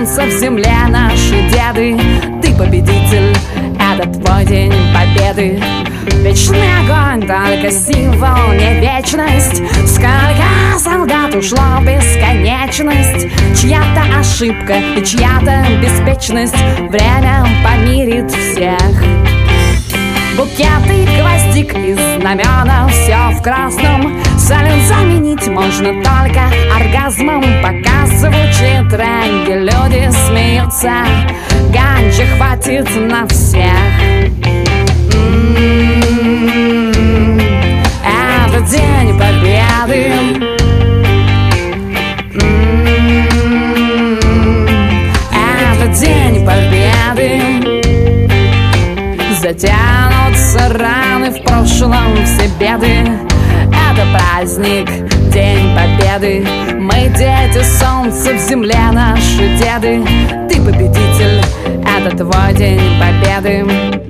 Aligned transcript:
солнца 0.00 0.22
в 0.24 0.30
земле 0.30 0.74
наши 0.88 1.42
деды. 1.50 1.98
Ты 2.40 2.54
победитель, 2.54 3.36
это 3.78 4.08
твой 4.08 4.44
день 4.46 4.72
победы. 4.94 5.62
Вечный 6.22 6.68
огонь, 6.80 7.20
только 7.20 7.70
символ, 7.70 8.52
не 8.52 8.80
вечность. 8.80 9.62
Сколько 9.86 10.78
солдат 10.78 11.34
ушло 11.34 11.58
в 11.80 11.84
бесконечность? 11.84 13.28
Чья-то 13.60 14.18
ошибка 14.18 14.74
и 14.96 15.04
чья-то 15.04 15.66
беспечность 15.82 16.56
Время 16.88 17.46
помирит 17.62 18.30
всех. 18.30 18.80
Букеты, 20.36 21.06
гвоздик 21.18 21.74
и 21.76 21.92
знамена 21.92 22.88
Все 22.88 23.38
в 23.38 23.42
красном 23.42 24.22
Салют 24.50 24.82
заменить 24.88 25.46
можно 25.46 26.02
только 26.02 26.42
оргазмом. 26.74 27.44
Пока 27.62 28.04
звучит 28.06 28.92
регги 28.92 29.52
Люди 29.52 30.10
смеются. 30.26 31.06
Ганджи 31.72 32.26
хватит 32.36 32.88
на 33.08 33.28
всех. 33.28 33.70
М-м-м. 35.14 35.80
Это 38.02 38.60
день 38.68 39.16
победы. 39.16 40.02
М-м-м. 42.42 43.38
День 45.94 46.44
победы. 46.44 47.30
Затянутся 49.40 50.68
раны 50.76 51.30
в 51.30 51.42
прошлом 51.44 52.24
все 52.24 52.48
беды 52.58 53.29
Это 53.92 54.06
праздник, 54.12 54.88
день 55.32 55.74
победы. 55.74 56.46
Мы 56.78 57.08
дети 57.08 57.60
солнца 57.64 58.34
в 58.34 58.38
земле 58.38 58.78
наши 58.92 59.58
деды. 59.58 60.04
Ты 60.48 60.60
победитель, 60.60 61.42
это 61.84 62.16
твой 62.16 62.54
день 62.54 62.80
победы 63.00 64.09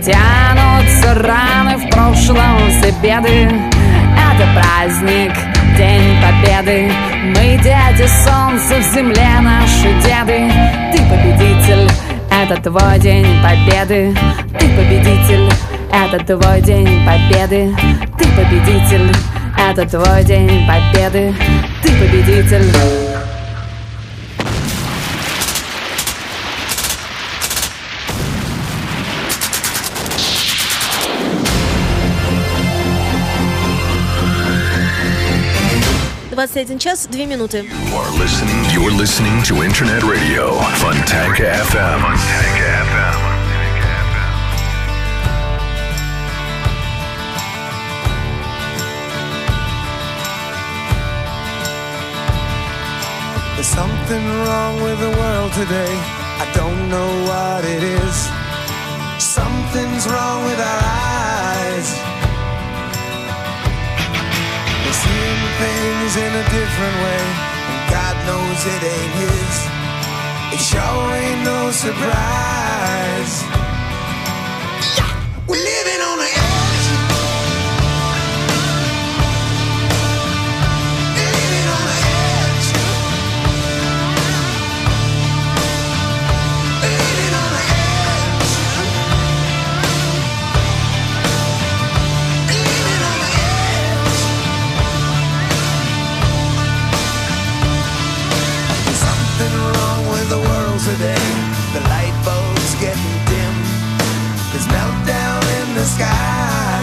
Затянутся 0.00 1.14
раны 1.14 1.76
в 1.76 1.90
прошлом 1.90 2.70
все 2.70 2.90
беды 3.02 3.50
Это 4.16 4.48
праздник, 4.54 5.32
день 5.76 6.16
победы. 6.22 6.90
Мы 7.22 7.58
дети 7.58 8.08
солнца 8.24 8.76
в 8.78 8.94
земле 8.94 9.28
наши 9.42 9.92
деды. 10.02 10.50
Ты 10.92 11.02
победитель, 11.04 11.90
это 12.30 12.62
твой 12.62 12.98
день 12.98 13.26
победы. 13.42 14.16
Ты 14.58 14.68
победитель, 14.68 15.50
это 15.92 16.24
твой 16.24 16.62
день 16.62 17.06
победы. 17.06 17.76
Ты 18.18 18.24
победитель, 18.30 19.12
это 19.58 19.86
твой 19.86 20.24
день 20.24 20.66
победы. 20.66 21.34
Ты 21.82 21.90
победитель 21.92 23.09
Двадцать 36.39 36.57
один 36.57 36.79
час, 36.79 37.07
две 37.09 37.25
минуты. 37.25 37.59
You're 37.59 38.11
listening, 38.19 38.65
you're 38.73 38.91
listening 38.91 39.41
to 39.43 39.63
Internet 39.63 40.03
Radio 40.03 40.59
Fontanka 40.81 41.43
FM. 41.69 42.01
Fontanka 42.01 42.67
FM. 42.89 43.35
There's 53.55 53.67
something 53.67 54.25
wrong 54.45 54.81
with 54.81 54.99
the 54.99 55.09
world 55.09 55.53
today. 55.53 55.95
I 56.43 56.45
don't 56.53 56.89
know 56.89 57.09
what 57.29 57.63
it 57.63 57.83
is. 57.83 58.15
Something's 59.17 60.05
wrong 60.07 60.43
with 60.45 60.59
our 60.59 60.81
eyes. 60.83 62.08
Seeing 65.02 65.44
things 65.64 66.12
in 66.24 66.32
a 66.42 66.44
different 66.58 66.96
way, 67.04 67.22
and 67.70 67.80
God 67.90 68.14
knows 68.28 68.60
it 68.74 68.82
ain't 68.94 69.14
His. 69.22 69.54
It 70.54 70.62
sure 70.70 71.06
ain't 71.22 71.42
no 71.44 71.70
surprise. 71.70 73.34
We're 75.48 75.64
living 75.72 76.00
on 76.10 76.18
the 76.18 76.39
world 100.80 100.98
today. 100.98 101.24
The 101.72 101.80
light 101.88 102.14
bulbs 102.24 102.74
getting 102.80 103.16
dim. 103.26 103.54
There's 104.50 104.66
meltdown 104.66 105.42
in 105.60 105.74
the 105.74 105.84
sky. 105.84 106.80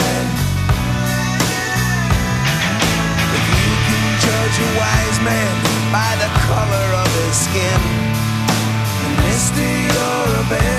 If 3.35 3.43
you 3.51 3.73
can 3.87 4.03
judge 4.21 4.57
a 4.59 4.69
wise 4.77 5.19
man 5.23 5.55
by 5.91 6.15
the 6.21 6.29
color 6.47 6.87
of 7.03 7.09
his 7.23 7.35
skin, 7.35 7.81
then 9.01 9.13
mister, 9.25 9.61
you're 9.61 10.39
a 10.39 10.49
better 10.49 10.76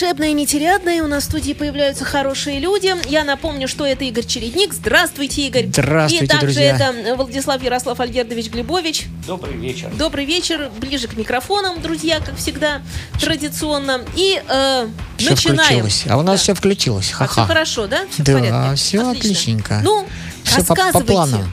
Волшебные, 0.00 0.32
нетерядные. 0.32 1.02
У 1.02 1.08
нас 1.08 1.24
в 1.24 1.26
студии 1.26 1.54
появляются 1.54 2.04
хорошие 2.04 2.60
люди. 2.60 2.94
Я 3.10 3.24
напомню, 3.24 3.66
что 3.66 3.84
это 3.84 4.04
Игорь 4.04 4.24
Чередник. 4.24 4.72
Здравствуйте, 4.72 5.44
Игорь. 5.48 5.66
Здравствуйте, 5.66 6.24
И 6.24 6.28
также 6.28 6.46
друзья. 6.46 6.76
это 6.76 7.16
Владислав 7.16 7.60
Ярослав 7.60 7.98
Альгердович 7.98 8.48
Глебович. 8.50 9.06
Добрый 9.26 9.56
вечер. 9.56 9.90
Добрый 9.98 10.24
вечер. 10.24 10.70
Ближе 10.78 11.08
к 11.08 11.16
микрофонам, 11.16 11.82
друзья, 11.82 12.20
как 12.20 12.36
всегда, 12.36 12.80
традиционно. 13.20 14.02
И 14.14 14.40
э, 14.48 14.86
Все 15.16 15.30
начинаем. 15.30 15.58
включилось. 15.64 16.04
А 16.08 16.16
у 16.16 16.22
нас 16.22 16.36
Да. 16.38 16.42
все 16.44 16.54
включилось. 16.54 17.10
А 17.14 17.14
Ха-ха. 17.16 17.32
все 17.32 17.44
хорошо, 17.48 17.86
да? 17.88 18.02
Все 18.08 18.22
Да, 18.22 18.32
в 18.32 18.40
порядке? 18.40 18.76
все 18.76 18.98
Отлично. 19.00 19.10
отличненько. 19.10 19.80
Ну, 19.82 20.06
Все 20.44 20.62
по, 20.62 20.76
по 20.76 21.00
планам. 21.00 21.52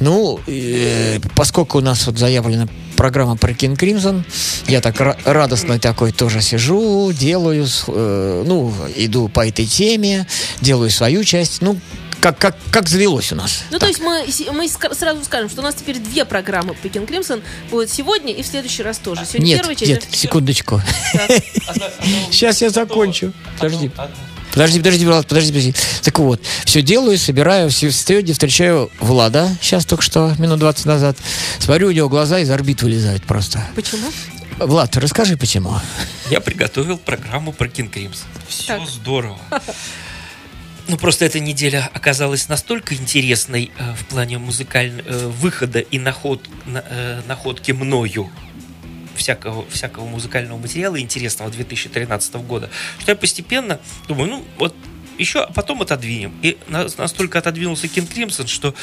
Ну, 0.00 0.38
э, 0.46 1.18
поскольку 1.34 1.78
у 1.78 1.80
нас 1.80 2.06
вот 2.06 2.18
заявлена 2.18 2.68
программа 2.96 3.36
про 3.36 3.52
King 3.52 3.76
Crimson, 3.76 4.24
я 4.66 4.80
так 4.80 4.96
ра- 5.00 5.16
радостно 5.24 5.78
такой 5.78 6.12
тоже 6.12 6.40
сижу, 6.42 7.12
делаю, 7.12 7.66
с- 7.66 7.84
э, 7.86 8.42
ну, 8.46 8.74
иду 8.96 9.28
по 9.28 9.46
этой 9.46 9.66
теме, 9.66 10.26
делаю 10.60 10.90
свою 10.90 11.22
часть, 11.24 11.60
ну, 11.62 11.78
как, 12.20 12.38
как, 12.38 12.56
как 12.72 12.88
завелось 12.88 13.30
у 13.30 13.36
нас. 13.36 13.62
Ну, 13.70 13.78
то 13.78 13.86
есть 13.86 14.00
мы, 14.00 14.24
мы 14.52 14.68
сразу 14.68 15.22
скажем, 15.24 15.48
что 15.50 15.60
у 15.60 15.64
нас 15.64 15.74
теперь 15.76 15.98
две 15.98 16.24
программы 16.24 16.74
по 16.74 16.86
King 16.86 17.06
Crimson 17.06 17.42
будет 17.70 17.90
сегодня 17.92 18.32
и 18.32 18.42
в 18.42 18.46
следующий 18.46 18.82
раз 18.82 18.98
тоже. 18.98 19.24
Сегодня 19.26 19.46
Нет, 19.46 19.58
первая 19.60 19.76
часть. 19.76 19.90
нет, 19.90 20.06
секундочку. 20.10 20.80
Так. 21.12 21.30
Сейчас 22.32 22.62
я 22.62 22.70
закончу. 22.70 23.32
Подожди. 23.58 23.90
Подожди, 24.56 24.78
подожди, 24.78 25.04
Влад, 25.04 25.26
подожди, 25.26 25.50
подожди. 25.52 25.74
Так 26.02 26.18
вот, 26.18 26.40
все 26.64 26.80
делаю, 26.80 27.18
собираю, 27.18 27.68
все 27.68 27.92
сегодня 27.92 28.32
встречаю 28.32 28.90
Влада, 29.00 29.54
сейчас 29.60 29.84
только 29.84 30.02
что, 30.02 30.34
минут 30.38 30.60
20 30.60 30.86
назад. 30.86 31.18
Смотрю, 31.58 31.88
у 31.88 31.90
него 31.90 32.08
глаза 32.08 32.38
из 32.38 32.50
орбит 32.50 32.80
вылезают 32.80 33.22
просто. 33.24 33.62
Почему? 33.74 34.10
Влад, 34.58 34.96
расскажи, 34.96 35.36
почему. 35.36 35.74
Я 36.30 36.40
приготовил 36.40 36.96
программу 36.96 37.52
про 37.52 37.66
King 37.68 37.92
Crimson. 37.92 38.24
Все 38.48 38.78
Так. 38.78 38.88
здорово. 38.88 39.38
Ну, 40.88 40.96
просто 40.96 41.26
эта 41.26 41.38
неделя 41.38 41.90
оказалась 41.92 42.48
настолько 42.48 42.94
интересной 42.94 43.70
э, 43.76 43.92
в 44.00 44.06
плане 44.06 44.38
музыкального 44.38 45.28
выхода 45.28 45.80
и 45.80 45.98
наход, 45.98 46.48
на- 46.64 46.82
э, 46.88 47.20
находки 47.28 47.72
мною 47.72 48.30
всякого, 49.16 49.64
всякого 49.70 50.06
музыкального 50.06 50.58
материала 50.58 51.00
интересного 51.00 51.50
2013 51.50 52.34
года, 52.36 52.70
что 52.98 53.10
я 53.12 53.16
постепенно 53.16 53.80
думаю, 54.08 54.30
ну, 54.30 54.44
вот 54.58 54.74
еще, 55.18 55.40
а 55.40 55.52
потом 55.52 55.82
отодвинем. 55.82 56.32
И 56.42 56.56
на- 56.68 56.86
настолько 56.98 57.38
отодвинулся 57.38 57.86
King 57.86 58.08
Crimson, 58.12 58.46
что 58.46 58.74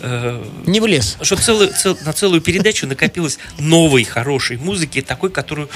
э, 0.00 0.44
Не 0.66 0.80
влез. 0.80 1.16
что 1.22 1.36
целую, 1.36 1.72
цел- 1.72 1.98
на 2.04 2.12
целую 2.12 2.40
передачу 2.40 2.86
накопилось 2.86 3.38
новой 3.58 4.04
хорошей 4.04 4.56
музыки, 4.58 5.00
такой, 5.02 5.30
которую 5.30 5.68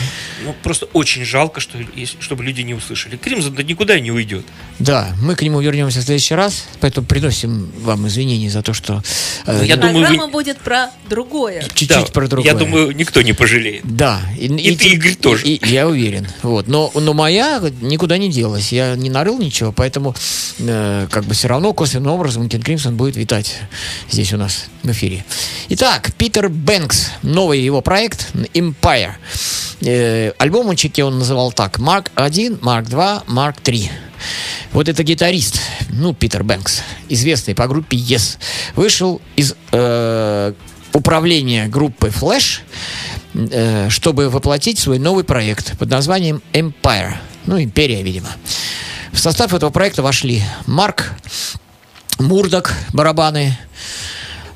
ну, 0.45 0.55
просто 0.63 0.87
очень 0.93 1.25
жалко, 1.25 1.61
что, 1.61 1.79
чтобы 2.21 2.45
люди 2.45 2.61
не 2.63 2.75
услышали. 2.75 3.17
Кримзон 3.17 3.55
да 3.55 3.63
никуда 3.63 3.99
не 4.01 4.11
уйдет. 4.13 4.45
Да, 4.79 5.15
мы 5.23 5.35
к 5.35 5.43
нему 5.43 5.61
вернемся 5.61 6.01
в 6.01 6.03
следующий 6.03 6.35
раз, 6.35 6.67
поэтому 6.81 7.07
приносим 7.07 7.71
вам 7.81 8.07
извинения 8.07 8.51
за 8.51 8.63
то, 8.63 8.75
что 8.75 9.03
э, 9.47 9.63
я 9.65 9.77
думаю, 9.77 10.01
Программа 10.05 10.27
вы- 10.27 10.33
будет 10.33 10.59
про 10.59 10.91
другое. 11.09 11.63
чуть-чуть 11.63 11.89
Да, 11.89 12.03
про 12.13 12.29
другое. 12.29 12.53
Я 12.53 12.59
думаю, 12.59 12.91
никто 12.95 13.23
не 13.23 13.33
пожалеет. 13.33 13.81
Да. 13.85 14.21
И, 14.39 14.47
И 14.47 14.77
ты, 14.77 14.89
Игорь, 14.91 15.15
тоже. 15.15 15.47
и- 15.47 15.61
я 15.67 15.89
уверен. 15.89 16.27
Вот. 16.43 16.69
Но, 16.69 16.91
но 16.95 17.15
моя 17.15 17.63
никуда 17.81 18.19
не 18.19 18.29
делась. 18.31 18.73
Я 18.73 18.95
не 18.97 19.09
нарыл 19.09 19.39
ничего, 19.39 19.73
поэтому 19.73 20.06
э, 20.59 21.07
как 21.11 21.25
бы 21.25 21.35
все 21.35 21.49
равно 21.49 21.73
косвенным 21.73 22.13
образом 22.13 22.49
Кен 22.49 22.63
Кримсон 22.63 22.97
будет 22.97 23.17
витать 23.17 23.57
здесь 24.11 24.33
у 24.33 24.37
нас 24.37 24.67
в 24.83 24.91
эфире. 24.91 25.25
Итак, 25.71 26.13
Питер 26.17 26.49
Бэнкс. 26.49 27.11
Новый 27.23 27.61
его 27.61 27.81
проект 27.81 28.35
Empire. 28.55 29.13
Э, 29.83 30.33
альбомчики 30.39 31.01
он 31.01 31.19
называл 31.19 31.53
так. 31.53 31.79
Марк 31.79 32.11
1, 32.15 32.59
Марк 32.63 32.89
2, 32.89 33.25
Марк 33.27 33.61
3. 33.61 33.91
Вот 34.73 34.89
это 34.89 35.03
гитарист, 35.03 35.61
ну, 35.91 36.15
Питер 36.15 36.43
Бэнкс, 36.43 36.83
известный 37.09 37.55
по 37.55 37.67
группе 37.67 37.97
Yes, 37.97 38.39
вышел 38.75 39.21
из 39.37 39.55
э, 39.73 40.53
управления 40.93 41.67
группы 41.67 42.09
Flash, 42.09 42.61
э, 43.35 43.89
чтобы 43.91 44.29
воплотить 44.29 44.79
свой 44.79 44.99
новый 44.99 45.25
проект 45.25 45.79
под 45.79 45.91
названием 45.91 46.43
Empire. 46.53 47.15
Ну, 47.47 47.63
Империя, 47.63 48.03
видимо. 48.03 48.29
В 49.17 49.19
состав 49.19 49.55
этого 49.55 49.71
проекта 49.71 50.03
вошли 50.03 50.43
Марк 50.67 51.15
Мурдок, 52.19 52.75
барабаны, 52.93 53.59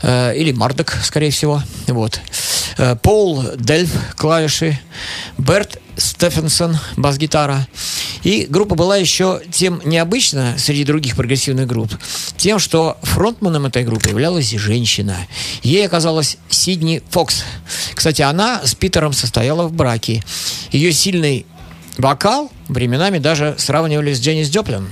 э, 0.03 0.37
или 0.37 0.53
Мардок, 0.53 0.99
скорее 1.03 1.31
всего, 1.31 1.63
вот. 1.87 2.21
Э, 2.77 2.95
Пол 2.95 3.43
Дельф, 3.57 3.91
клавиши, 4.17 4.79
Берт 5.39 5.81
Стефенсон, 5.97 6.79
бас-гитара. 6.99 7.67
И 8.23 8.47
группа 8.51 8.75
была 8.75 8.99
еще 8.99 9.41
тем 9.51 9.81
необычна 9.87 10.57
среди 10.59 10.85
других 10.85 11.17
прогрессивных 11.17 11.67
групп, 11.67 11.91
тем, 12.37 12.59
что 12.59 12.99
фронтманом 13.03 13.65
этой 13.65 13.83
группы 13.83 14.11
являлась 14.11 14.51
женщина. 14.51 15.17
Ей 15.63 15.87
оказалась 15.87 16.37
Сидни 16.51 17.03
Фокс. 17.09 17.45
Кстати, 17.95 18.21
она 18.21 18.61
с 18.63 18.75
Питером 18.75 19.15
состояла 19.15 19.67
в 19.67 19.73
браке. 19.73 20.23
Ее 20.71 20.93
сильный 20.93 21.47
вокал 21.99 22.51
временами 22.69 23.19
даже 23.19 23.55
сравнивали 23.59 24.13
с 24.13 24.21
Дженнис 24.21 24.51
Джоплин. 24.51 24.91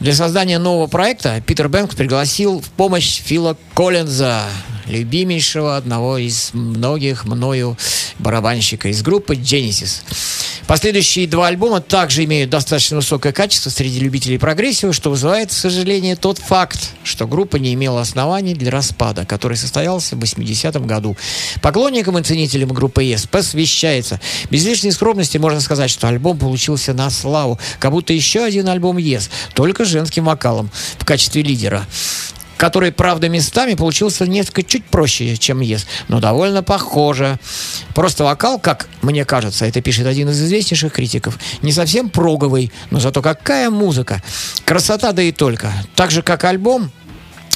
Для 0.00 0.14
создания 0.14 0.58
нового 0.58 0.86
проекта 0.86 1.40
Питер 1.40 1.68
Бэнкс 1.68 1.96
пригласил 1.96 2.60
в 2.60 2.68
помощь 2.70 3.20
Фила 3.20 3.56
Коллинза, 3.74 4.44
любимейшего 4.88 5.76
одного 5.76 6.18
из 6.18 6.50
многих 6.52 7.24
мною 7.24 7.76
барабанщика 8.18 8.88
из 8.88 9.02
группы 9.02 9.34
Genesis. 9.34 10.02
Последующие 10.68 11.26
два 11.26 11.46
альбома 11.46 11.80
также 11.80 12.24
имеют 12.24 12.50
достаточно 12.50 12.96
высокое 12.96 13.32
качество 13.32 13.70
среди 13.70 14.00
любителей 14.00 14.36
прогрессива, 14.38 14.92
что 14.92 15.08
вызывает, 15.08 15.48
к 15.48 15.52
сожалению, 15.52 16.14
тот 16.18 16.36
факт, 16.36 16.90
что 17.04 17.26
группа 17.26 17.56
не 17.56 17.72
имела 17.72 18.02
оснований 18.02 18.52
для 18.52 18.70
распада, 18.70 19.24
который 19.24 19.56
состоялся 19.56 20.14
в 20.14 20.22
80-м 20.22 20.86
году. 20.86 21.16
Поклонникам 21.62 22.18
и 22.18 22.22
ценителям 22.22 22.68
группы 22.68 23.02
Yes 23.02 23.26
посвящается. 23.26 24.20
Без 24.50 24.66
лишней 24.66 24.92
скромности 24.92 25.38
можно 25.38 25.62
сказать, 25.62 25.90
что 25.90 26.06
альбом 26.06 26.38
получился 26.38 26.92
на 26.92 27.08
славу, 27.08 27.58
как 27.78 27.92
будто 27.92 28.12
еще 28.12 28.44
один 28.44 28.68
альбом 28.68 28.98
Yes, 28.98 29.30
только 29.54 29.86
женским 29.86 30.26
вокалом 30.26 30.70
в 30.98 31.04
качестве 31.06 31.40
лидера 31.40 31.86
который, 32.58 32.92
правда, 32.92 33.30
местами 33.30 33.74
получился 33.74 34.26
несколько 34.26 34.62
чуть 34.62 34.84
проще, 34.84 35.36
чем 35.36 35.60
Yes, 35.60 35.86
но 36.08 36.20
довольно 36.20 36.62
похоже. 36.62 37.38
Просто 37.94 38.24
вокал, 38.24 38.58
как 38.58 38.88
мне 39.00 39.24
кажется, 39.24 39.64
это 39.64 39.80
пишет 39.80 40.06
один 40.06 40.28
из 40.28 40.42
известнейших 40.42 40.92
критиков, 40.92 41.38
не 41.62 41.72
совсем 41.72 42.10
проговый, 42.10 42.70
но 42.90 43.00
зато 43.00 43.22
какая 43.22 43.70
музыка. 43.70 44.22
Красота, 44.66 45.12
да 45.12 45.22
и 45.22 45.32
только. 45.32 45.72
Так 45.94 46.10
же, 46.10 46.22
как 46.22 46.44
альбом, 46.44 46.90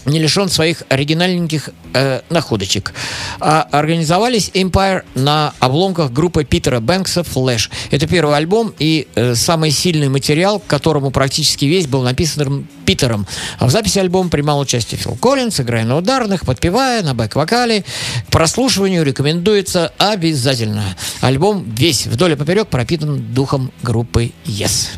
не 0.05 0.19
лишен 0.19 0.49
своих 0.49 0.83
оригинальненьких 0.89 1.71
э, 1.95 2.21
находочек. 2.31 2.93
А 3.41 3.63
организовались 3.71 4.51
Empire 4.55 5.05
на 5.15 5.55
обломках 5.61 6.13
группы 6.13 6.45
Питера 6.45 6.81
Бэнкса 6.81 7.21
Flash. 7.21 7.71
Это 7.91 8.07
первый 8.07 8.37
альбом 8.37 8.75
и 8.79 9.09
э, 9.15 9.35
самый 9.35 9.71
сильный 9.71 10.09
материал, 10.09 10.59
к 10.59 10.67
которому 10.67 11.11
практически 11.11 11.65
весь 11.65 11.87
был 11.87 12.03
написан 12.03 12.67
Питером. 12.85 13.27
А 13.59 13.67
в 13.67 13.71
записи 13.71 13.99
альбома 13.99 14.29
принимал 14.29 14.59
участие 14.61 14.99
Фил 14.99 15.17
Коллинз, 15.17 15.61
играя 15.61 15.85
на 15.85 15.97
ударных, 15.97 16.45
подпевая, 16.45 17.03
на 17.03 17.15
бэк-вокале. 17.15 17.85
К 18.29 18.31
прослушиванию 18.31 19.05
рекомендуется 19.05 19.93
обязательно. 19.99 20.85
Альбом 21.21 21.65
весь 21.77 22.07
вдоль 22.07 22.33
и 22.33 22.37
поперек 22.37 22.69
пропитан 22.69 23.33
духом 23.33 23.73
группы 23.83 24.33
Yes. 24.45 24.89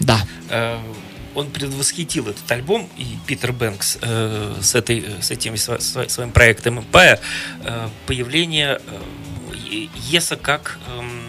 Да. 0.00 0.18
Э, 0.48 0.78
Он 1.40 1.50
предвосхитил 1.50 2.28
этот 2.28 2.50
альбом, 2.52 2.88
и 2.98 3.06
Питер 3.26 3.52
Бэнкс 3.52 3.98
э, 4.02 4.56
с, 4.60 4.74
этой, 4.74 5.04
с 5.22 5.30
этим 5.30 5.54
сво- 5.54 6.08
своим 6.08 6.32
проектом 6.32 6.78
Empire 6.80 7.18
э, 7.64 7.88
появление 8.06 8.78
э, 8.86 9.86
Еса 10.10 10.36
как 10.36 10.78
эм, 10.88 11.22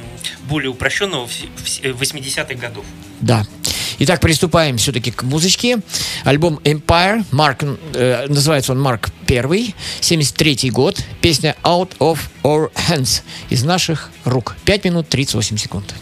более 0.50 0.70
упрощенного 0.70 1.28
в, 1.28 1.32
в 1.32 2.02
80-х 2.02 2.56
годов. 2.56 2.86
Да. 3.22 3.46
Итак, 4.00 4.20
приступаем 4.20 4.78
все-таки 4.78 5.12
к 5.12 5.24
музычке. 5.24 5.80
Альбом 6.26 6.60
Empire, 6.64 7.24
Марк, 7.32 7.64
э, 7.94 8.26
называется 8.28 8.74
он 8.74 8.82
Марк 8.82 9.12
1, 9.28 9.74
73 10.02 10.72
год. 10.72 11.00
Песня 11.22 11.56
Out 11.64 11.98
of 12.00 12.20
Our 12.44 12.72
Hands, 12.74 13.22
из 13.50 13.64
наших 13.64 14.12
рук. 14.26 14.56
5 14.66 14.86
минут 14.86 15.08
38 15.08 15.58
секунд. 15.58 15.94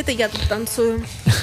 Это 0.00 0.12
я 0.12 0.28
тут 0.28 0.40
танцую. 0.48 1.04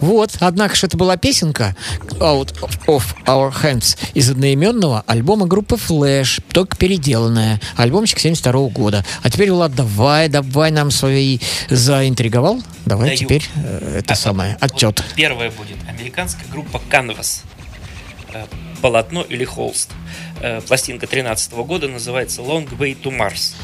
Вот, 0.00 0.32
однако 0.40 0.74
же 0.74 0.86
это 0.88 0.96
была 0.96 1.16
песенка 1.16 1.76
Out 2.18 2.52
of 2.88 3.04
Our 3.24 3.54
Hands 3.62 3.96
из 4.12 4.28
одноименного 4.28 5.04
альбома 5.06 5.46
группы 5.46 5.76
Flash, 5.76 6.42
только 6.52 6.76
переделанная. 6.76 7.60
Альбомчик 7.76 8.18
72 8.18 8.68
года. 8.70 9.04
А 9.22 9.30
теперь, 9.30 9.52
Влад, 9.52 9.72
давай, 9.74 10.28
давай 10.28 10.72
нам 10.72 10.90
свои 10.90 11.38
заинтриговал. 11.70 12.60
Давай 12.84 13.10
Даю. 13.10 13.18
теперь 13.18 13.44
э, 13.54 13.98
это 14.00 14.14
А, 14.14 14.16
самое, 14.16 14.58
вот 14.60 14.72
отчет. 14.72 15.04
Первая 15.14 15.52
будет 15.52 15.78
американская 15.88 16.46
группа 16.50 16.82
Canvas. 16.90 17.42
Э, 18.34 18.46
Полотно 18.82 19.22
или 19.22 19.44
холст. 19.44 19.90
Э, 20.40 20.60
Пластинка 20.60 21.06
13 21.06 21.52
года 21.52 21.86
называется 21.88 22.42
Long 22.42 22.68
Way 22.76 23.00
to 23.00 23.16
Mars. 23.16 23.54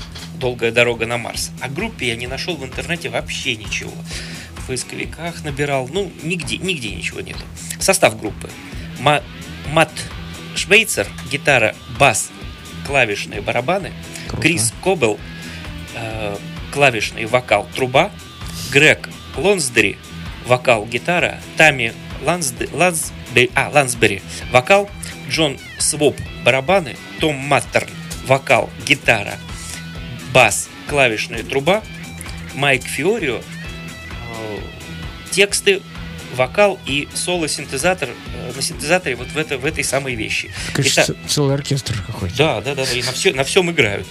Долгая 0.41 0.73
дорога 0.73 1.07
на 1.07 1.19
Марс. 1.19 1.51
О 1.61 1.69
группе 1.69 2.09
я 2.09 2.17
не 2.17 2.27
нашел 2.27 2.57
в 2.57 2.65
интернете 2.65 3.11
вообще 3.11 3.57
ничего. 3.57 3.93
В 4.57 4.67
поисковиках 4.67 5.45
набирал. 5.45 5.87
Ну, 5.93 6.11
нигде, 6.23 6.57
нигде 6.57 6.91
ничего 6.95 7.21
нету. 7.21 7.41
Состав 7.79 8.19
группы. 8.19 8.49
Ма- 9.01 9.23
Мат 9.69 9.91
Швейцер, 10.57 11.07
гитара, 11.31 11.77
бас, 11.99 12.31
клавишные 12.87 13.43
барабаны. 13.43 13.93
Круто. 14.29 14.43
Крис 14.43 14.73
Кобел, 14.83 15.19
э, 15.95 16.37
клавишный 16.73 17.27
вокал, 17.27 17.69
труба. 17.77 18.11
Грег 18.73 19.09
Лонсдери, 19.37 19.99
вокал, 20.47 20.87
гитара. 20.87 21.39
Тами 21.59 21.93
Лансде- 22.23 22.69
Лансбери, 22.73 23.51
а, 23.55 23.71
Лансбери, 23.73 24.23
вокал. 24.51 24.89
Джон 25.29 25.59
Своп, 25.79 26.17
барабаны. 26.45 26.97
Том 27.21 27.37
Маттерн, 27.37 27.89
вокал, 28.27 28.71
гитара, 28.87 29.35
бас, 30.33 30.69
клавишная 30.89 31.43
труба. 31.43 31.83
Майк 32.55 32.83
Фиорио, 32.83 33.39
э, 33.39 34.59
тексты, 35.31 35.81
вокал 36.35 36.79
и 36.87 37.09
соло-синтезатор 37.15 38.09
э, 38.09 38.53
на 38.55 38.63
синтезаторе 38.63 39.17
вот 39.17 39.29
в, 39.29 39.37
это, 39.37 39.59
в 39.59 39.65
этой 39.65 39.85
самой 39.85 40.15
вещи. 40.15 40.51
Конечно, 40.73 41.03
Итак, 41.03 41.17
целый 41.29 41.55
оркестр 41.55 42.03
какой-то. 42.07 42.37
да, 42.37 42.61
да, 42.61 42.75
да, 42.75 42.87
да, 42.87 42.93
и 42.93 43.03
на, 43.03 43.13
все, 43.13 43.33
на 43.33 43.45
всем 43.45 43.71
играют. 43.71 44.07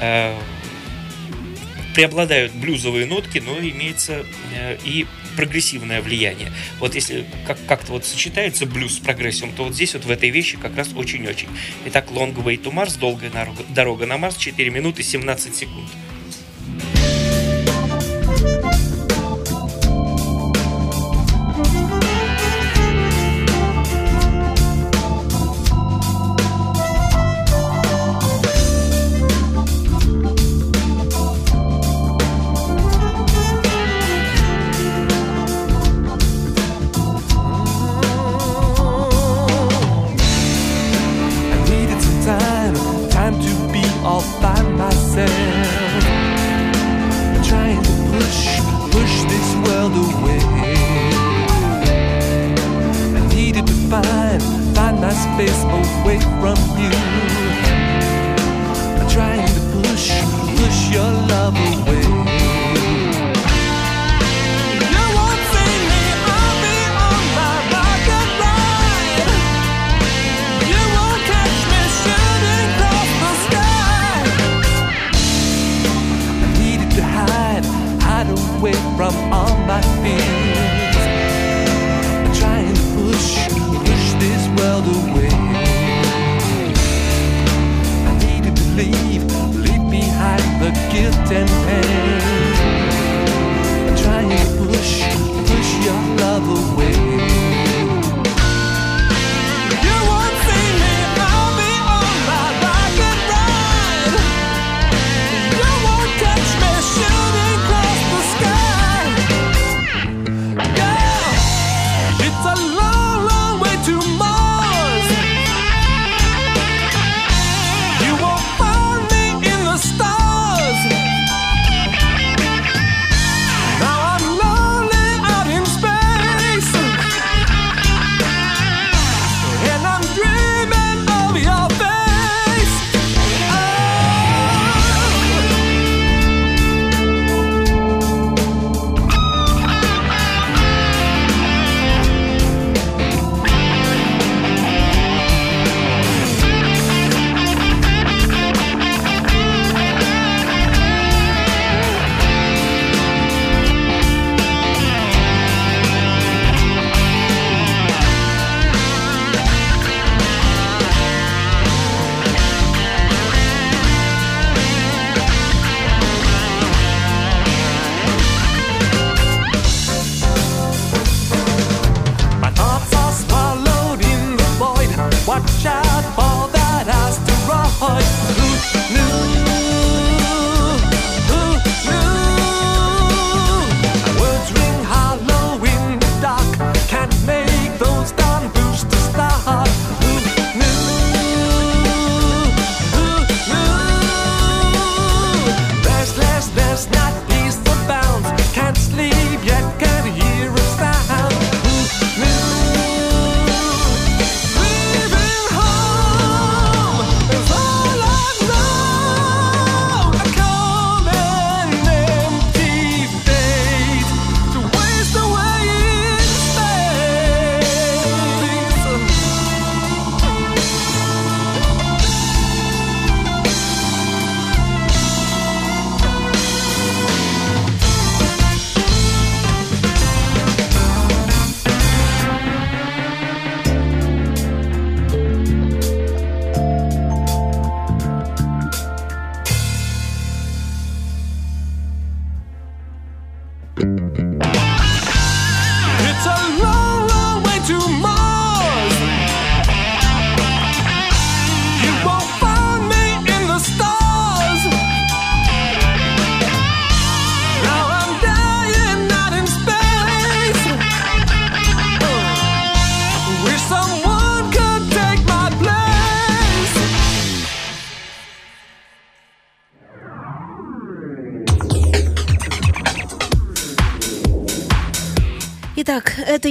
Э, 0.00 0.36
преобладают 1.94 2.52
блюзовые 2.52 3.06
нотки, 3.06 3.38
но 3.38 3.58
имеется 3.58 4.24
э, 4.54 4.78
и 4.84 5.06
прогрессивное 5.32 6.00
влияние. 6.00 6.52
Вот 6.78 6.94
если 6.94 7.24
как- 7.46 7.58
как-то 7.66 7.92
вот 7.92 8.04
сочетается 8.04 8.66
блюз 8.66 8.96
с 8.96 8.98
прогрессием, 8.98 9.52
то 9.52 9.64
вот 9.64 9.74
здесь 9.74 9.94
вот 9.94 10.04
в 10.04 10.10
этой 10.10 10.30
вещи 10.30 10.56
как 10.56 10.76
раз 10.76 10.90
очень-очень. 10.94 11.48
Итак, 11.86 12.08
Long 12.10 12.34
Way 12.34 12.62
to 12.62 12.72
Mars, 12.72 12.98
долгая 12.98 13.30
дорога 13.70 14.06
на 14.06 14.18
Марс, 14.18 14.36
4 14.36 14.70
минуты 14.70 15.02
17 15.02 15.54
секунд. 15.54 15.88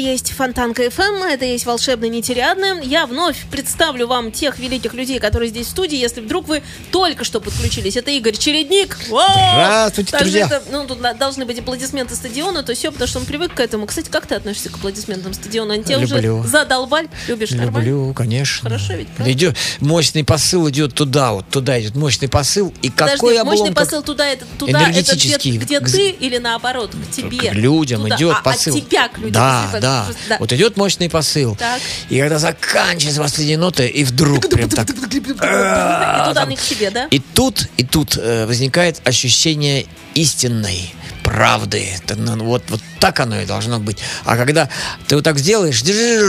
Есть 0.02 0.32
Фонтанка 0.32 0.90
ФМ, 0.90 1.24
это 1.24 1.46
есть 1.46 1.66
волшебный 1.66 2.10
нетериадный. 2.10 2.86
Я 2.86 3.06
вновь 3.06 3.46
представлю 3.52 4.08
вам 4.08 4.32
тех 4.32 4.60
великих 4.60 4.94
людей, 4.94 5.20
которые 5.20 5.50
здесь 5.50 5.68
в 5.68 5.70
студии, 5.70 5.98
если 5.98 6.22
вдруг 6.22 6.48
вы 6.48 6.64
только 6.92 7.24
что 7.24 7.40
подключились. 7.40 7.96
Это 7.96 8.12
Игорь 8.12 8.36
Чередник. 8.36 8.98
Здравствуйте, 9.06 10.12
Также 10.12 10.26
друзья. 10.40 10.46
это, 10.48 10.64
ну, 10.72 10.86
тут 10.88 11.00
должны 11.18 11.46
быть 11.46 11.60
аплодисменты 11.60 12.16
стадиона, 12.16 12.64
то 12.64 12.74
все, 12.74 12.92
потому 12.92 13.08
что 13.08 13.20
он 13.20 13.26
привык 13.26 13.54
к 13.54 13.60
этому. 13.60 13.86
Кстати, 13.86 14.10
как 14.10 14.26
ты 14.28 14.36
относишься 14.36 14.70
к 14.70 14.76
аплодисментам 14.76 15.34
стадиона? 15.34 15.74
Они 15.76 15.84
тебя 15.84 15.98
Люблю. 15.98 16.38
уже 16.40 16.48
задолбали? 16.50 17.10
Любишь 17.28 17.52
нормально? 17.52 17.88
Люблю, 17.88 18.14
конечно. 18.14 18.70
Хорошо 18.70 18.94
ведь, 18.94 19.08
правда? 19.10 19.32
Идет, 19.32 19.58
мощный 19.80 20.24
посыл 20.24 20.70
идет 20.70 20.94
туда, 20.94 21.34
вот 21.34 21.48
туда 21.50 21.80
идет 21.82 21.96
мощный 21.96 22.28
посыл. 22.28 22.74
И 22.82 22.90
Подожди, 22.90 23.16
какой 23.18 23.44
мощный 23.44 23.60
облом, 23.60 23.74
как- 23.74 23.86
посыл 23.86 24.04
туда, 24.04 24.28
это 24.28 24.46
туда, 24.58 24.90
это 24.90 25.16
где, 25.16 25.38
где 25.38 25.80
ты 25.80 26.10
или 26.10 26.38
наоборот, 26.38 26.92
к 26.92 27.12
тебе? 27.16 27.50
К 27.52 27.54
людям 27.54 28.04
Туда. 28.04 28.16
идет 28.16 28.36
а, 28.40 28.42
посыл. 28.42 28.76
От 28.76 28.90
тебя 28.90 29.08
к 29.08 29.18
людям. 29.18 29.34
Да, 29.34 29.62
Просто- 29.72 29.82
да. 30.30 30.38
Вот 30.40 30.52
идет 30.54 30.78
мощный 30.78 31.10
посыл. 31.10 31.56
Так. 31.56 31.82
И 32.10 32.20
когда 32.20 32.40
заканчивается 32.40 33.22
последняя 33.22 33.58
нота, 33.58 33.86
и 33.86 34.04
вдруг 34.04 34.50
прям 34.50 34.70
так. 34.70 34.90
И 34.90 34.94
туда 34.94 36.46
не 36.46 36.56
к 36.56 36.62
тебе, 36.62 36.90
да? 36.92 37.08
И 37.12 37.20
тут, 37.20 37.68
и 37.78 37.84
тут 37.84 38.18
э, 38.18 38.46
возникает 38.46 39.02
ощущение 39.06 39.86
истинной 40.14 40.94
правды. 41.24 41.88
Ну, 42.16 42.44
вот, 42.44 42.64
вот 42.70 42.82
так 43.00 43.20
оно 43.20 43.40
и 43.40 43.46
должно 43.46 43.80
быть. 43.80 43.98
А 44.26 44.36
когда 44.36 44.70
ты 45.08 45.16
вот 45.16 45.24
так 45.24 45.40
сделаешь, 45.40 45.82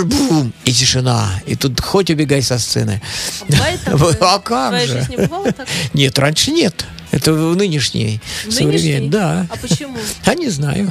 бум, 0.05 0.53
и 0.65 0.73
тишина. 0.73 1.41
И 1.47 1.57
тут 1.57 1.81
хоть 1.81 2.11
убегай 2.11 2.43
со 2.43 2.59
сцены. 2.59 3.03
Бывает 3.49 3.81
такое? 3.85 4.17
А 4.21 4.39
как 4.39 4.87
же? 4.87 5.07
Нет, 5.95 6.19
раньше 6.19 6.53
нет. 6.53 6.85
Это 7.11 7.35
в 7.35 7.57
нынешней 7.57 8.21
современной. 8.49 8.73
Нынешний? 8.73 9.09
Да. 9.09 9.47
А 9.51 9.57
почему? 9.57 9.99
А 10.25 10.35
не 10.35 10.49
знаю. 10.49 10.91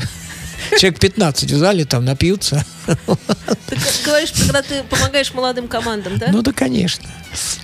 Человек 0.77 0.99
15 0.99 1.51
в 1.51 1.57
зале 1.57 1.85
там 1.85 2.05
напьются. 2.05 2.65
Ты 2.85 3.77
говоришь, 4.05 4.31
когда 4.31 4.61
ты 4.61 4.83
помогаешь 4.83 5.33
молодым 5.33 5.67
командам, 5.67 6.17
да? 6.17 6.27
Ну 6.31 6.41
да, 6.41 6.51
конечно. 6.51 7.07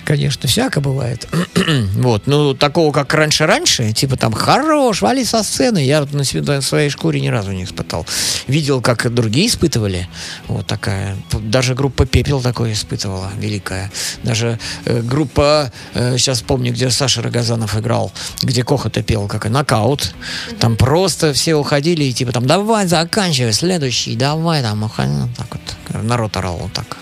Конечно, 0.04 0.48
всяко 0.48 0.80
бывает. 0.80 1.28
вот, 1.96 2.26
ну, 2.26 2.54
такого, 2.54 2.92
как 2.92 3.12
раньше-раньше, 3.12 3.92
типа 3.92 4.16
там, 4.16 4.32
хорош, 4.32 5.02
вали 5.02 5.24
со 5.24 5.42
сцены, 5.42 5.84
я 5.84 6.00
вот 6.00 6.12
на, 6.12 6.24
себе, 6.24 6.40
на 6.40 6.62
своей 6.62 6.88
шкуре 6.88 7.20
ни 7.20 7.28
разу 7.28 7.52
не 7.52 7.64
испытал. 7.64 8.06
Видел, 8.46 8.80
как 8.80 9.12
другие 9.12 9.48
испытывали. 9.48 10.08
Вот 10.46 10.66
такая. 10.66 11.16
Даже 11.32 11.74
группа 11.74 12.06
«Пепел» 12.06 12.40
такое 12.40 12.72
испытывала, 12.72 13.30
великая. 13.36 13.90
Даже 14.22 14.58
э, 14.86 15.02
группа, 15.02 15.70
э, 15.94 16.16
сейчас 16.16 16.40
помню, 16.40 16.72
где 16.72 16.90
Саша 16.90 17.20
Рогозанов 17.20 17.76
играл, 17.76 18.12
где 18.42 18.64
Кохота 18.64 19.02
пел, 19.02 19.28
как 19.28 19.44
и 19.44 19.48
«Нокаут». 19.50 20.14
Там 20.58 20.76
просто 20.76 21.34
все 21.34 21.54
уходили 21.54 22.04
и 22.04 22.12
типа 22.14 22.32
там, 22.32 22.46
давай, 22.46 22.86
заканчивай, 22.86 23.52
следующий, 23.52 24.16
давай, 24.16 24.62
там, 24.62 24.84
уходи. 24.84 25.08
Ну, 25.18 25.28
так 25.36 25.48
вот. 25.50 26.04
Народ 26.04 26.36
орал 26.36 26.58
вот 26.58 26.72
так. 26.72 26.96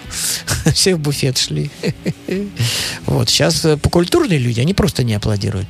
Все 0.75 0.95
в 0.95 0.99
буфет 0.99 1.37
шли. 1.39 1.71
Вот, 3.07 3.29
сейчас 3.29 3.65
э, 3.65 3.77
покультурные 3.77 4.39
люди, 4.39 4.61
они 4.61 4.75
просто 4.75 5.05
не 5.05 5.15
аплодируют. 5.15 5.69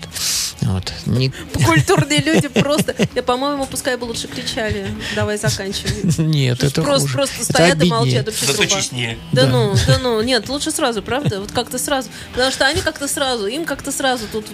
Вот. 0.62 0.92
Не- 1.06 1.30
Культурные 1.64 2.20
люди 2.20 2.48
просто... 2.48 2.94
Я, 3.14 3.22
по-моему, 3.22 3.66
пускай 3.66 3.96
бы 3.96 4.04
лучше 4.04 4.26
кричали. 4.28 4.87
Давай 5.14 5.37
заканчивай. 5.38 5.92
Нет, 6.18 6.62
это 6.64 6.82
просто, 6.82 7.02
хуже. 7.09 7.14
просто 7.14 7.35
Это 7.42 7.44
стоят 7.44 7.82
и 7.82 7.88
молчат. 7.88 8.26
Вообще 8.26 8.46
Зато 8.46 8.62
труба. 8.62 8.76
честнее. 8.80 9.18
Да, 9.32 9.42
Да. 9.42 9.48
ну, 9.50 9.74
да 9.87 9.98
ну, 9.98 10.22
нет, 10.22 10.48
лучше 10.48 10.70
сразу, 10.70 11.02
правда? 11.02 11.40
Вот 11.40 11.52
как-то 11.52 11.78
сразу. 11.78 12.09
Потому 12.32 12.50
что 12.52 12.66
они 12.66 12.80
как-то 12.80 13.06
сразу, 13.09 13.46
им 13.46 13.64
как-то 13.64 13.92
сразу 13.92 14.26
тут 14.32 14.46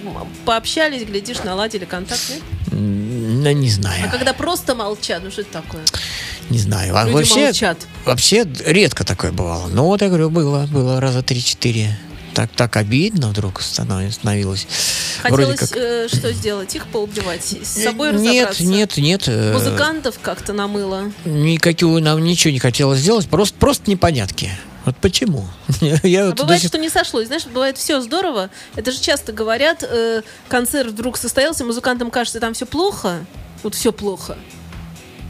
пообщались, 0.44 1.04
глядишь, 1.04 1.42
наладили 1.44 1.84
контакт, 1.84 2.22
нет? 2.30 2.42
Ну, 2.72 3.50
не 3.52 3.70
знаю. 3.70 4.04
А 4.06 4.08
когда 4.08 4.32
просто 4.32 4.74
молчат, 4.74 5.22
ну 5.22 5.30
что 5.30 5.42
это 5.42 5.52
такое? 5.52 5.82
Не 6.50 6.58
знаю. 6.58 6.96
А 6.96 7.04
Люди 7.04 7.14
вообще, 7.14 7.44
молчат. 7.46 7.78
вообще 8.04 8.46
редко 8.66 9.04
такое 9.04 9.32
бывало. 9.32 9.68
Ну, 9.68 9.84
вот 9.86 10.02
я 10.02 10.08
говорю, 10.08 10.30
было, 10.30 10.66
было 10.66 11.00
раза 11.00 11.22
три-четыре. 11.22 11.98
Так, 12.34 12.50
так 12.56 12.76
обидно 12.76 13.28
вдруг 13.28 13.60
станов- 13.60 14.10
становилось. 14.10 14.66
Вроде 15.22 15.44
Хотелось 15.52 15.58
как... 15.70 15.76
э, 15.76 16.08
что 16.08 16.32
сделать? 16.32 16.74
Их 16.74 16.86
поубивать? 16.86 17.44
С 17.62 17.82
собой 17.84 18.12
Нет, 18.14 18.46
разобраться? 18.48 18.64
нет, 18.64 18.96
нет. 18.96 19.22
э, 19.28 19.52
Музыкантов 19.52 20.18
как-то 20.18 20.54
намыло. 20.54 21.12
Никакого 21.26 21.98
нам 21.98 22.24
ничего 22.24 22.50
не 22.52 22.58
хотелось 22.58 23.00
сделать, 23.00 23.28
просто, 23.28 23.58
просто 23.58 23.90
непонятки. 23.90 24.50
Вот 24.86 24.96
почему? 24.96 25.46
Я 26.02 26.24
А 26.24 26.26
вот 26.28 26.38
бывает, 26.38 26.62
сих- 26.62 26.68
что 26.70 26.78
не 26.78 26.88
сошлось. 26.88 27.26
Знаешь, 27.26 27.44
бывает 27.46 27.76
все 27.76 28.00
здорово. 28.00 28.48
Это 28.76 28.92
же 28.92 28.98
часто 29.00 29.32
говорят, 29.32 29.82
э, 29.86 30.22
концерт 30.48 30.90
вдруг 30.92 31.18
состоялся, 31.18 31.64
музыкантам 31.66 32.10
кажется, 32.10 32.40
там 32.40 32.54
все 32.54 32.64
плохо, 32.64 33.26
вот 33.62 33.74
все 33.74 33.92
плохо. 33.92 34.38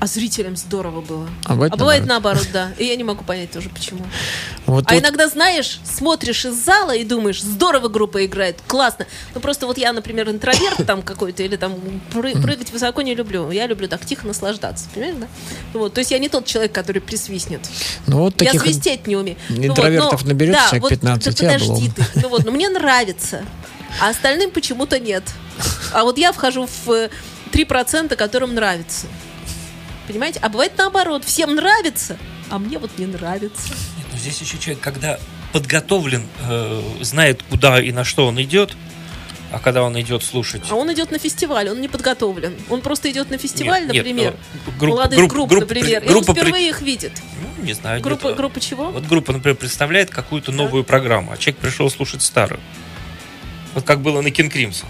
А 0.02 0.06
зрителям 0.08 0.56
здорово 0.56 1.00
было. 1.00 1.28
А 1.44 1.52
бывает 1.54 1.76
бывает 1.76 2.06
наоборот, 2.06 2.48
да. 2.52 2.72
И 2.76 2.84
я 2.86 2.96
не 2.96 3.04
могу 3.04 3.22
понять 3.22 3.52
тоже, 3.52 3.68
почему. 3.68 4.04
Вот 4.66 4.84
А 4.88 4.94
вот- 4.94 5.00
иногда, 5.00 5.28
знаешь, 5.28 5.78
смотришь 5.84 6.44
из 6.44 6.54
зала 6.56 6.90
и 6.90 7.04
думаешь, 7.04 7.40
здорово 7.40 7.86
группа 7.86 8.26
играет, 8.26 8.58
классно. 8.66 9.06
Ну 9.32 9.40
просто 9.40 9.68
вот 9.68 9.78
я, 9.78 9.92
например, 9.92 10.28
интроверт 10.28 10.84
там 10.88 11.02
какой-то, 11.02 11.44
или 11.44 11.54
там 11.54 11.74
пры- 12.12 12.42
прыгать 12.42 12.72
высоко 12.72 13.02
не 13.02 13.14
люблю. 13.14 13.52
Я 13.52 13.68
люблю 13.68 13.86
так 13.86 14.04
тихо 14.04 14.26
наслаждаться, 14.26 14.86
понимаешь, 14.92 15.18
да? 15.20 15.28
Вот, 15.72 15.94
то 15.94 16.00
есть 16.00 16.10
я 16.10 16.18
не 16.18 16.28
тот 16.28 16.46
человек, 16.46 16.72
который 16.72 17.00
присвистнет. 17.00 17.60
ну, 18.08 18.18
вот 18.22 18.40
Я 18.42 18.46
таких 18.46 18.62
свистеть 18.62 19.06
не 19.06 19.14
умею. 19.14 19.36
Ну 19.50 19.56
вот, 19.58 19.66
интровертов 19.66 20.22
но- 20.24 20.28
наберется 20.30 20.60
да, 20.62 20.66
человек 20.66 20.82
вот, 20.82 20.90
15, 20.90 21.24
да 21.24 21.30
и 21.30 21.58
подожди 21.58 21.92
ты. 21.94 22.04
Ну 22.22 22.28
вот, 22.28 22.44
но 22.44 22.50
мне 22.50 22.68
нравится. 22.68 23.44
А 24.00 24.08
остальным 24.08 24.50
почему-то 24.50 24.98
нет. 24.98 25.22
А 25.92 26.02
вот 26.02 26.18
я 26.18 26.32
вхожу 26.32 26.66
в 26.86 26.90
э, 26.90 27.08
3%, 27.52 28.16
которым 28.16 28.52
нравится. 28.56 29.06
Понимаете? 30.12 30.40
А 30.42 30.50
бывает 30.50 30.72
наоборот. 30.76 31.24
Всем 31.24 31.54
нравится, 31.54 32.18
а 32.50 32.58
мне 32.58 32.78
вот 32.78 32.90
не 32.98 33.06
нравится. 33.06 33.68
Нет, 33.96 34.06
ну 34.12 34.18
здесь 34.18 34.38
еще 34.42 34.58
человек, 34.58 34.82
когда 34.82 35.18
подготовлен, 35.54 36.26
э, 36.46 36.82
знает, 37.00 37.42
куда 37.48 37.80
и 37.82 37.92
на 37.92 38.04
что 38.04 38.26
он 38.26 38.40
идет, 38.42 38.76
а 39.50 39.58
когда 39.58 39.82
он 39.82 39.98
идет 39.98 40.22
слушать... 40.22 40.64
А 40.68 40.74
он 40.74 40.92
идет 40.92 41.10
на 41.10 41.18
фестиваль, 41.18 41.70
он 41.70 41.80
не 41.80 41.88
подготовлен. 41.88 42.54
Он 42.68 42.82
просто 42.82 43.10
идет 43.10 43.30
на 43.30 43.38
фестиваль, 43.38 43.82
Нет, 43.86 43.92
нет, 43.92 44.04
например. 44.04 44.34
ну, 44.66 44.72
группа- 44.78 44.86
молодых 44.96 45.18
группа- 45.18 45.34
групп, 45.34 45.48
группа 45.48 45.62
например. 45.64 46.00
при- 46.00 46.06
и 46.06 46.08
он 46.08 46.14
группа 46.14 46.34
при- 46.34 46.40
впервые 46.42 46.68
их 46.68 46.82
видит. 46.82 47.12
Ну, 47.58 47.64
не 47.64 47.72
знаю. 47.72 48.02
Группа, 48.02 48.28
нет, 48.28 48.36
группа 48.36 48.60
чего? 48.60 48.90
Вот 48.90 49.06
группа, 49.06 49.32
например, 49.32 49.56
представляет 49.56 50.10
какую-то 50.10 50.52
новую 50.52 50.84
программу, 50.84 51.32
а 51.32 51.38
человек 51.38 51.58
пришел 51.60 51.90
слушать 51.90 52.20
старую. 52.22 52.60
Вот 53.74 53.84
как 53.84 54.00
было 54.02 54.20
на 54.20 54.28
King 54.28 54.52
Crimson. 54.52 54.84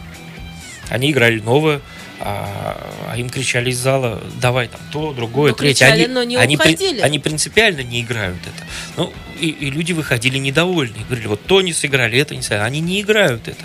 Они 0.88 1.10
играли 1.12 1.38
новое, 1.40 1.80
а, 2.24 2.92
а 3.10 3.16
им 3.16 3.28
кричали 3.28 3.70
из 3.70 3.78
зала, 3.78 4.22
давай 4.40 4.68
там 4.68 4.80
то, 4.92 5.12
другое, 5.12 5.50
Ну, 5.50 5.56
третье. 5.56 5.86
кричали, 5.86 6.04
Они, 6.04 6.12
но 6.14 6.22
не 6.24 6.36
они, 6.36 6.56
при- 6.56 7.00
они 7.00 7.18
принципиально 7.18 7.80
не 7.82 8.00
играют 8.00 8.38
это. 8.42 8.66
Ну, 8.96 9.12
и, 9.40 9.48
и 9.48 9.70
люди 9.70 9.92
выходили 9.92 10.38
недовольны. 10.38 10.96
Говорили, 11.08 11.26
вот 11.26 11.44
то 11.44 11.60
не 11.62 11.72
сыграли, 11.72 12.18
это 12.18 12.34
не 12.36 12.42
сыграли. 12.42 12.62
Они 12.62 12.80
не 12.80 13.00
играют 13.00 13.48
это. 13.48 13.62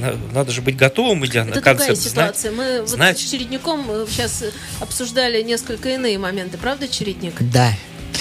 На- 0.00 0.14
Надо 0.32 0.50
же 0.52 0.62
быть 0.62 0.76
готовым, 0.76 1.26
идя 1.26 1.44
на 1.44 1.50
Это 1.50 1.56
другая 1.60 1.76
концерт. 1.76 1.98
знать- 1.98 2.36
ситуация. 2.36 2.52
Мы 2.52 2.80
вот 2.80 2.88
знать. 2.88 3.18
с 3.18 3.30
Чередником 3.30 3.84
сейчас 4.08 4.44
обсуждали 4.80 5.42
несколько 5.42 5.90
иные 5.90 6.18
моменты, 6.18 6.56
правда, 6.56 6.88
Чередник? 6.88 7.34
Да. 7.40 7.70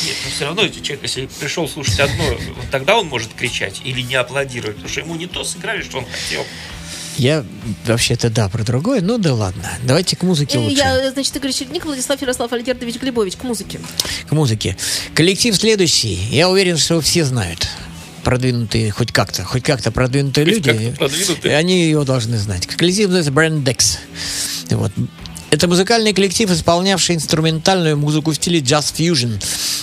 Нет, 0.04 0.16
но 0.26 0.30
все 0.30 0.46
равно 0.46 0.64
если 0.64 0.82
человек, 0.82 1.04
если 1.04 1.28
пришел 1.40 1.68
слушать 1.70 2.00
одно, 2.00 2.24
вот 2.26 2.70
тогда 2.70 2.98
он 3.00 3.08
может 3.08 3.34
кричать 3.34 3.82
или 3.86 4.02
не 4.02 4.16
аплодировать, 4.16 4.76
потому 4.76 4.90
что 4.92 5.00
ему 5.02 5.16
не 5.16 5.26
то 5.28 5.44
сыграли, 5.44 5.82
что 5.82 6.00
он 6.00 6.06
хотел. 6.06 6.46
Я 7.18 7.44
вообще-то 7.86 8.30
да, 8.30 8.48
про 8.48 8.64
другое, 8.64 9.02
ну 9.02 9.18
да 9.18 9.34
ладно. 9.34 9.64
Давайте 9.84 10.16
к 10.16 10.22
музыке 10.24 10.60
лучше. 10.60 10.76
Я, 10.78 11.12
значит, 11.12 11.36
Игорь 11.36 11.52
Чередник, 11.52 11.86
Владислав 11.86 12.22
Ярослав 12.22 12.52
Альгердович 12.54 12.96
Глебович, 12.98 13.36
к 13.38 13.44
музыке. 13.44 13.80
К 14.30 14.32
музыке. 14.34 14.78
Коллектив 15.16 15.56
следующий. 15.56 16.14
Я 16.32 16.50
уверен, 16.50 16.78
что 16.78 17.02
все 17.02 17.26
знают. 17.26 17.68
Продвинутые, 18.24 18.92
хоть 18.92 19.12
как-то, 19.12 19.44
хоть 19.44 19.64
как-то 19.64 19.90
продвинутые 19.92 20.46
Хоть 20.46 20.56
люди. 20.56 20.70
как-то 20.90 20.98
продвинутые. 21.00 21.52
и 21.54 21.56
Они 21.56 21.86
его 21.90 22.04
должны 22.04 22.38
знать. 22.38 22.68
Коллектив 22.68 23.10
называется 23.10 23.32
Brandex. 23.32 23.98
Вот. 24.76 24.92
Это 25.50 25.70
музыкальный 25.70 26.14
коллектив, 26.14 26.52
исполнявший 26.52 27.16
инструментальную 27.16 27.96
музыку 27.98 28.32
в 28.32 28.36
стиле 28.36 28.60
джаз-фьюжн, 28.60 29.40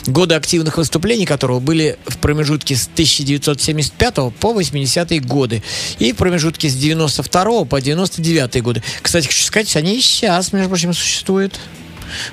годы 0.06 0.34
активных 0.34 0.76
выступлений 0.76 1.24
которого 1.24 1.58
были 1.58 1.98
в 2.06 2.18
промежутке 2.18 2.76
с 2.76 2.86
1975 2.86 4.14
по 4.14 4.52
80-е 4.52 5.20
годы 5.20 5.62
и 5.98 6.12
в 6.12 6.16
промежутке 6.16 6.68
с 6.68 6.74
92 6.74 7.64
по 7.64 7.80
99 7.80 8.62
годы. 8.62 8.82
Кстати, 9.00 9.26
хочу 9.26 9.42
сказать, 9.42 9.74
они 9.76 9.96
и 9.96 10.02
сейчас, 10.02 10.52
между 10.52 10.68
прочим, 10.68 10.92
существуют. 10.92 11.58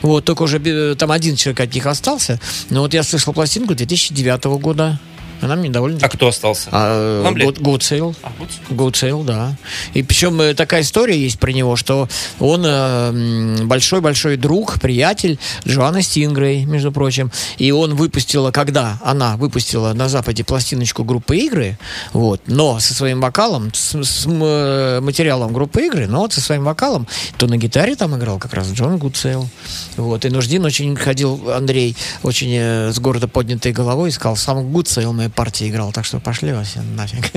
Вот, 0.01 0.25
только 0.25 0.43
уже 0.43 0.61
э, 0.63 0.95
там 0.95 1.11
один 1.11 1.37
человек 1.37 1.61
от 1.61 1.73
них 1.73 1.85
остался. 1.85 2.37
Но 2.69 2.81
вот 2.81 2.93
я 2.93 3.03
слышал 3.03 3.33
пластинку 3.33 3.75
2009 3.75 4.43
года. 4.59 4.99
Она 5.41 5.55
мне 5.55 5.69
довольно... 5.69 5.97
А 6.01 6.09
кто 6.09 6.27
остался? 6.27 6.69
А, 6.71 7.23
Sale. 7.31 8.15
А, 8.21 8.31
Sale, 8.69 9.25
да. 9.25 9.55
И 9.93 10.03
причем 10.03 10.39
э, 10.39 10.53
такая 10.53 10.81
история 10.81 11.19
есть 11.19 11.39
про 11.39 11.51
него, 11.51 11.75
что 11.75 12.07
он 12.39 12.63
э, 12.65 13.63
большой-большой 13.63 14.37
друг, 14.37 14.79
приятель 14.79 15.39
Джоанны 15.67 16.03
Стингрей, 16.03 16.65
между 16.65 16.91
прочим. 16.91 17.31
И 17.57 17.71
он 17.71 17.95
выпустила, 17.95 18.51
когда 18.51 18.99
она 19.03 19.35
выпустила 19.35 19.93
на 19.93 20.09
Западе 20.09 20.43
пластиночку 20.43 21.03
группы 21.03 21.37
Игры, 21.37 21.77
вот, 22.13 22.41
но 22.45 22.79
со 22.79 22.93
своим 22.93 23.19
вокалом, 23.19 23.73
с, 23.73 23.95
с, 23.95 24.27
э, 24.27 24.99
материалом 25.01 25.53
группы 25.53 25.87
Игры, 25.87 26.07
но 26.07 26.19
вот 26.19 26.33
со 26.33 26.41
своим 26.41 26.65
вокалом, 26.65 27.07
то 27.37 27.47
на 27.47 27.57
гитаре 27.57 27.95
там 27.95 28.15
играл 28.15 28.37
как 28.37 28.53
раз 28.53 28.71
Джон 28.71 28.97
Гудсейл. 28.97 29.49
Вот. 29.97 30.23
И 30.23 30.29
Нуждин 30.29 30.63
очень 30.65 30.95
ходил, 30.95 31.51
Андрей, 31.51 31.95
очень 32.21 32.55
с 32.55 32.99
гордо 32.99 33.27
поднятой 33.27 33.71
головой, 33.71 34.09
и 34.09 34.11
сказал, 34.11 34.35
сам 34.35 34.71
Гудсейл 34.71 35.13
моей 35.13 35.30
партии 35.31 35.69
играл, 35.69 35.91
так 35.91 36.05
что 36.05 36.19
пошли 36.19 36.53
вас 36.53 36.75
нафиг. 36.95 37.31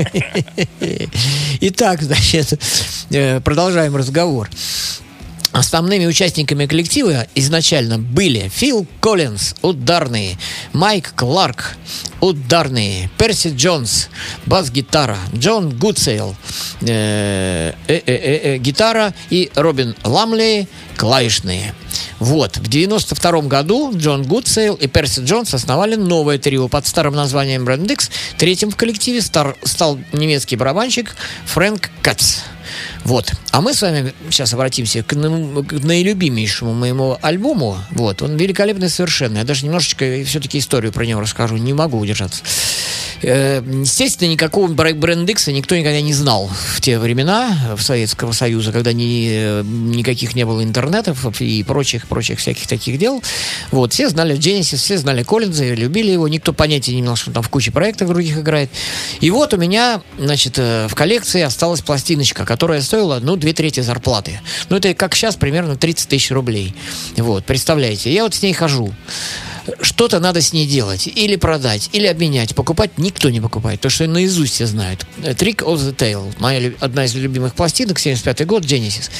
Итак, 1.61 2.03
значит, 2.03 2.61
э, 3.11 3.41
продолжаем 3.41 3.97
разговор. 3.97 4.49
Основными 5.55 6.05
участниками 6.07 6.67
коллектива 6.67 7.29
изначально 7.37 7.97
были 7.97 8.51
Фил 8.53 8.89
Коллинз, 9.01 9.55
ударные, 9.63 10.37
Майк 10.73 11.15
Кларк, 11.15 11.77
ударные, 12.21 13.09
Перси 13.19 13.53
Джонс, 13.55 14.09
бас-гитара, 14.47 15.17
Джон 15.33 15.71
Гудсейл, 15.79 16.35
э, 16.81 17.73
э, 17.87 18.01
э, 18.05 18.59
гитара 18.59 19.15
и 19.31 19.49
Робин 19.55 19.95
Ламлей, 20.03 20.67
клавишные. 20.97 21.73
Вот, 22.19 22.57
в 22.57 22.67
92 22.67 23.43
году 23.43 23.93
Джон 23.97 24.25
Гудсейл 24.25 24.75
и 24.75 24.89
Перси 24.89 25.21
Джонс 25.21 25.55
основали 25.55 25.95
новое 25.95 26.39
трио 26.39 26.67
под 26.67 26.85
старым 26.85 27.15
названием 27.15 27.63
Brand 27.65 27.93
X. 27.93 28.11
Третьим 28.39 28.73
в 28.73 28.77
коллективе 28.77 29.23
стар- 29.23 29.57
стал 29.63 30.01
немецкий 30.13 30.57
барабанщик 30.57 31.15
Фрэнк 31.47 31.91
Кац. 32.03 32.39
Вот. 33.05 33.33
А 33.51 33.61
мы 33.61 33.75
с 33.75 33.83
вами 33.83 34.13
сейчас 34.31 34.53
обратимся 34.55 35.03
к, 35.03 35.13
на- 35.15 35.63
к 35.63 35.73
наилюбимейшему 35.73 36.73
моему 36.75 37.19
альбому. 37.23 37.77
Вот. 37.91 38.23
Он 38.23 38.37
великолепный 38.37 38.89
совершенно. 38.89 39.39
Я 39.39 39.45
даже 39.45 39.65
немножечко 39.65 40.23
все-таки 40.27 40.59
историю 40.59 40.93
про 40.93 41.05
него 41.07 41.21
расскажу. 41.21 41.57
Не 41.57 41.73
могу 41.73 41.99
удержаться. 41.99 42.43
Э, 43.23 43.63
Естественно, 43.65 44.29
никакого 44.29 44.67
бр- 44.73 44.95
бренд 44.95 45.29
Икса 45.31 45.53
никто 45.53 45.77
никогда 45.77 46.01
не 46.01 46.13
знал 46.13 46.51
в 46.75 46.81
те 46.81 46.99
времена 46.99 47.75
в 47.77 47.83
Советского 47.83 48.33
Союза, 48.33 48.73
когда 48.73 48.93
ни, 48.93 49.29
э, 49.31 49.63
никаких 49.65 50.35
не 50.35 50.45
было 50.45 50.63
интернетов 50.63 51.25
и 51.41 51.63
прочих, 51.63 52.07
прочих 52.07 52.39
всяких 52.39 52.67
таких 52.67 52.99
дел. 52.99 53.23
Вот, 53.71 53.93
все 53.93 54.09
знали 54.09 54.37
Genesis, 54.37 54.77
все 54.77 54.99
знали 54.99 55.23
Коллинза, 55.23 55.65
любили 55.73 56.11
его, 56.11 56.29
никто 56.29 56.53
понятия 56.53 56.93
не 56.93 57.01
имел, 57.01 57.17
что 57.17 57.31
он 57.31 57.35
там 57.35 57.43
в 57.43 57.49
куче 57.49 57.71
проектов 57.71 58.09
других 58.09 58.39
играет. 58.39 58.71
И 59.21 59.31
вот 59.31 59.55
у 59.55 59.57
меня, 59.57 60.03
значит, 60.19 60.55
э, 60.59 60.87
в 60.89 60.95
коллекции 60.95 61.41
осталась 61.43 61.81
пластиночка, 61.81 62.45
которая 62.55 62.83
стоила, 62.83 63.19
ну, 63.21 63.35
две 63.35 63.53
трети 63.53 63.81
зарплаты. 63.81 64.41
Ну, 64.69 64.77
это 64.77 64.95
как 64.95 65.17
сейчас 65.17 65.35
примерно 65.35 65.75
30 65.75 66.09
тысяч 66.09 66.31
рублей. 66.31 66.73
Вот, 67.17 67.45
представляете, 67.45 68.15
я 68.15 68.23
вот 68.23 68.33
с 68.33 68.43
ней 68.43 68.53
хожу 68.53 68.95
что-то 69.81 70.21
надо 70.21 70.41
с 70.41 70.53
ней 70.53 70.67
делать. 70.67 71.07
Или 71.07 71.37
продать, 71.37 71.91
или 71.93 72.07
обменять. 72.07 72.55
Покупать 72.55 72.99
никто 72.99 73.31
не 73.31 73.41
покупает, 73.41 73.81
потому 73.81 73.91
что 73.91 74.07
наизусть 74.07 74.55
все 74.55 74.67
знают. 74.67 75.07
Trick 75.19 75.65
of 75.65 75.77
the 75.77 75.95
Tail. 75.95 76.35
Моя 76.39 76.73
одна 76.81 77.05
из 77.05 77.15
любимых 77.15 77.55
пластинок, 77.55 77.99
75 77.99 78.47
год, 78.47 78.65
Genesis. 78.65 79.11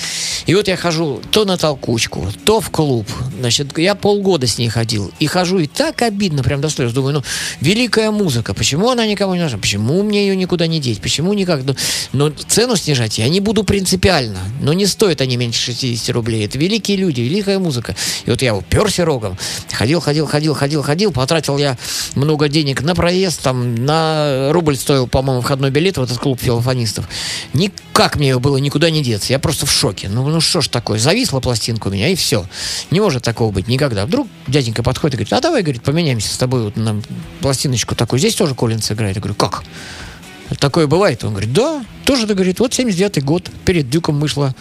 И 0.47 0.55
вот 0.55 0.69
я 0.69 0.77
хожу 0.77 1.21
то 1.31 1.45
на 1.45 1.57
толкучку, 1.57 2.31
то 2.45 2.61
в 2.61 2.71
клуб. 2.71 3.09
Значит, 3.39 3.77
я 3.79 3.95
полгода 3.95 4.47
с 4.47 4.59
ней 4.59 4.69
ходил. 4.69 5.11
И 5.19 5.27
хожу, 5.27 5.59
и 5.59 5.67
так 5.67 6.03
обидно, 6.03 6.43
прям 6.43 6.61
до 6.61 6.69
слез. 6.69 6.93
Думаю, 6.93 7.15
ну, 7.15 7.23
великая 7.61 8.11
музыка. 8.11 8.55
Почему 8.55 8.91
она 8.91 9.07
никому 9.07 9.35
не 9.35 9.43
нужна? 9.43 9.59
Почему 9.59 10.03
мне 10.03 10.27
ее 10.27 10.37
никуда 10.37 10.67
не 10.67 10.81
деть? 10.81 11.01
Почему 11.01 11.33
никак? 11.33 11.63
Ну, 11.65 11.75
но 12.13 12.31
цену 12.31 12.77
снижать 12.77 13.19
я 13.19 13.29
не 13.29 13.41
буду 13.41 13.65
принципиально. 13.65 14.41
Но 14.61 14.73
не 14.73 14.87
стоят 14.87 15.21
они 15.21 15.37
меньше 15.37 15.73
60 15.73 16.15
рублей. 16.15 16.45
Это 16.45 16.59
великие 16.59 16.99
люди, 16.99 17.23
великая 17.23 17.59
музыка. 17.59 17.97
И 18.27 18.31
вот 18.31 18.43
я 18.43 18.55
уперся 18.55 19.05
рогом. 19.05 19.39
Ходил, 19.73 20.01
ходил, 20.01 20.27
ходил, 20.35 20.55
ходил, 20.55 20.83
ходил. 20.83 21.13
Потратил 21.13 21.59
я 21.59 21.79
много 22.17 22.49
денег 22.49 22.83
на 22.83 22.97
проезд. 22.97 23.41
Там 23.43 23.77
на 23.77 24.51
рубль 24.53 24.77
стоил, 24.77 25.07
по-моему, 25.07 25.43
входной 25.43 25.71
билет 25.71 25.97
в 25.97 26.03
этот 26.03 26.19
клуб 26.19 26.41
филофонистов. 26.41 27.09
Никак 27.53 28.17
мне 28.17 28.37
было 28.41 28.57
никуда 28.57 28.91
не 28.91 29.01
деться. 29.01 29.33
Я 29.33 29.39
просто 29.39 29.65
в 29.65 29.71
шоке. 29.71 30.09
Ну, 30.09 30.27
ну 30.29 30.41
что 30.41 30.61
ж 30.61 30.67
такое? 30.67 30.99
Зависла 30.99 31.39
пластинка 31.39 31.87
у 31.87 31.91
меня, 31.93 32.09
и 32.09 32.17
все. 32.17 32.47
Не 32.91 32.99
может 32.99 33.23
такого 33.23 33.53
быть 33.53 33.69
никогда. 33.69 34.07
Вдруг 34.07 34.27
дяденька 34.49 34.83
подходит 34.83 35.15
и 35.15 35.17
говорит, 35.19 35.33
а 35.35 35.41
давай, 35.41 35.63
говорит, 35.63 35.83
поменяемся 35.83 36.35
с 36.35 36.37
тобой 36.37 36.65
вот 36.65 36.77
на 36.77 37.01
пластиночку 37.41 37.95
такую. 37.95 38.19
Здесь 38.19 38.35
тоже 38.35 38.57
Коллинс 38.57 38.91
играет. 38.91 39.15
Я 39.15 39.23
говорю, 39.23 39.37
как? 39.37 39.63
Такое 40.59 40.89
бывает? 40.89 41.23
Он 41.23 41.31
говорит, 41.31 41.53
да, 41.53 41.85
тоже, 42.05 42.27
да, 42.27 42.35
говорит, 42.35 42.61
вот 42.61 42.73
79-й 42.73 43.23
год, 43.23 43.51
перед 43.65 43.89
Дюком 43.89 44.21
вышла, 44.21 44.55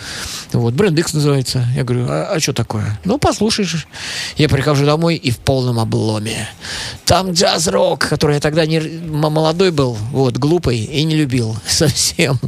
вот, 0.54 0.74
Бренд 0.74 0.98
Икс 0.98 1.14
называется. 1.14 1.66
Я 1.76 1.84
говорю, 1.84 2.06
а, 2.10 2.40
что 2.40 2.54
такое? 2.54 3.00
Ну, 3.04 3.18
послушаешь. 3.18 3.88
Я 4.38 4.50
прихожу 4.50 4.86
домой 4.86 5.16
и 5.16 5.32
в 5.32 5.40
полном 5.40 5.80
обломе. 5.80 6.48
Там 7.06 7.32
джаз-рок, 7.32 8.00
который 8.08 8.36
я 8.36 8.40
тогда 8.40 8.66
не, 8.66 8.80
молодой 8.80 9.72
был, 9.72 9.98
вот, 10.12 10.38
глупый 10.38 10.78
и 10.78 11.04
не 11.04 11.16
любил 11.16 11.56
совсем. 11.68 12.40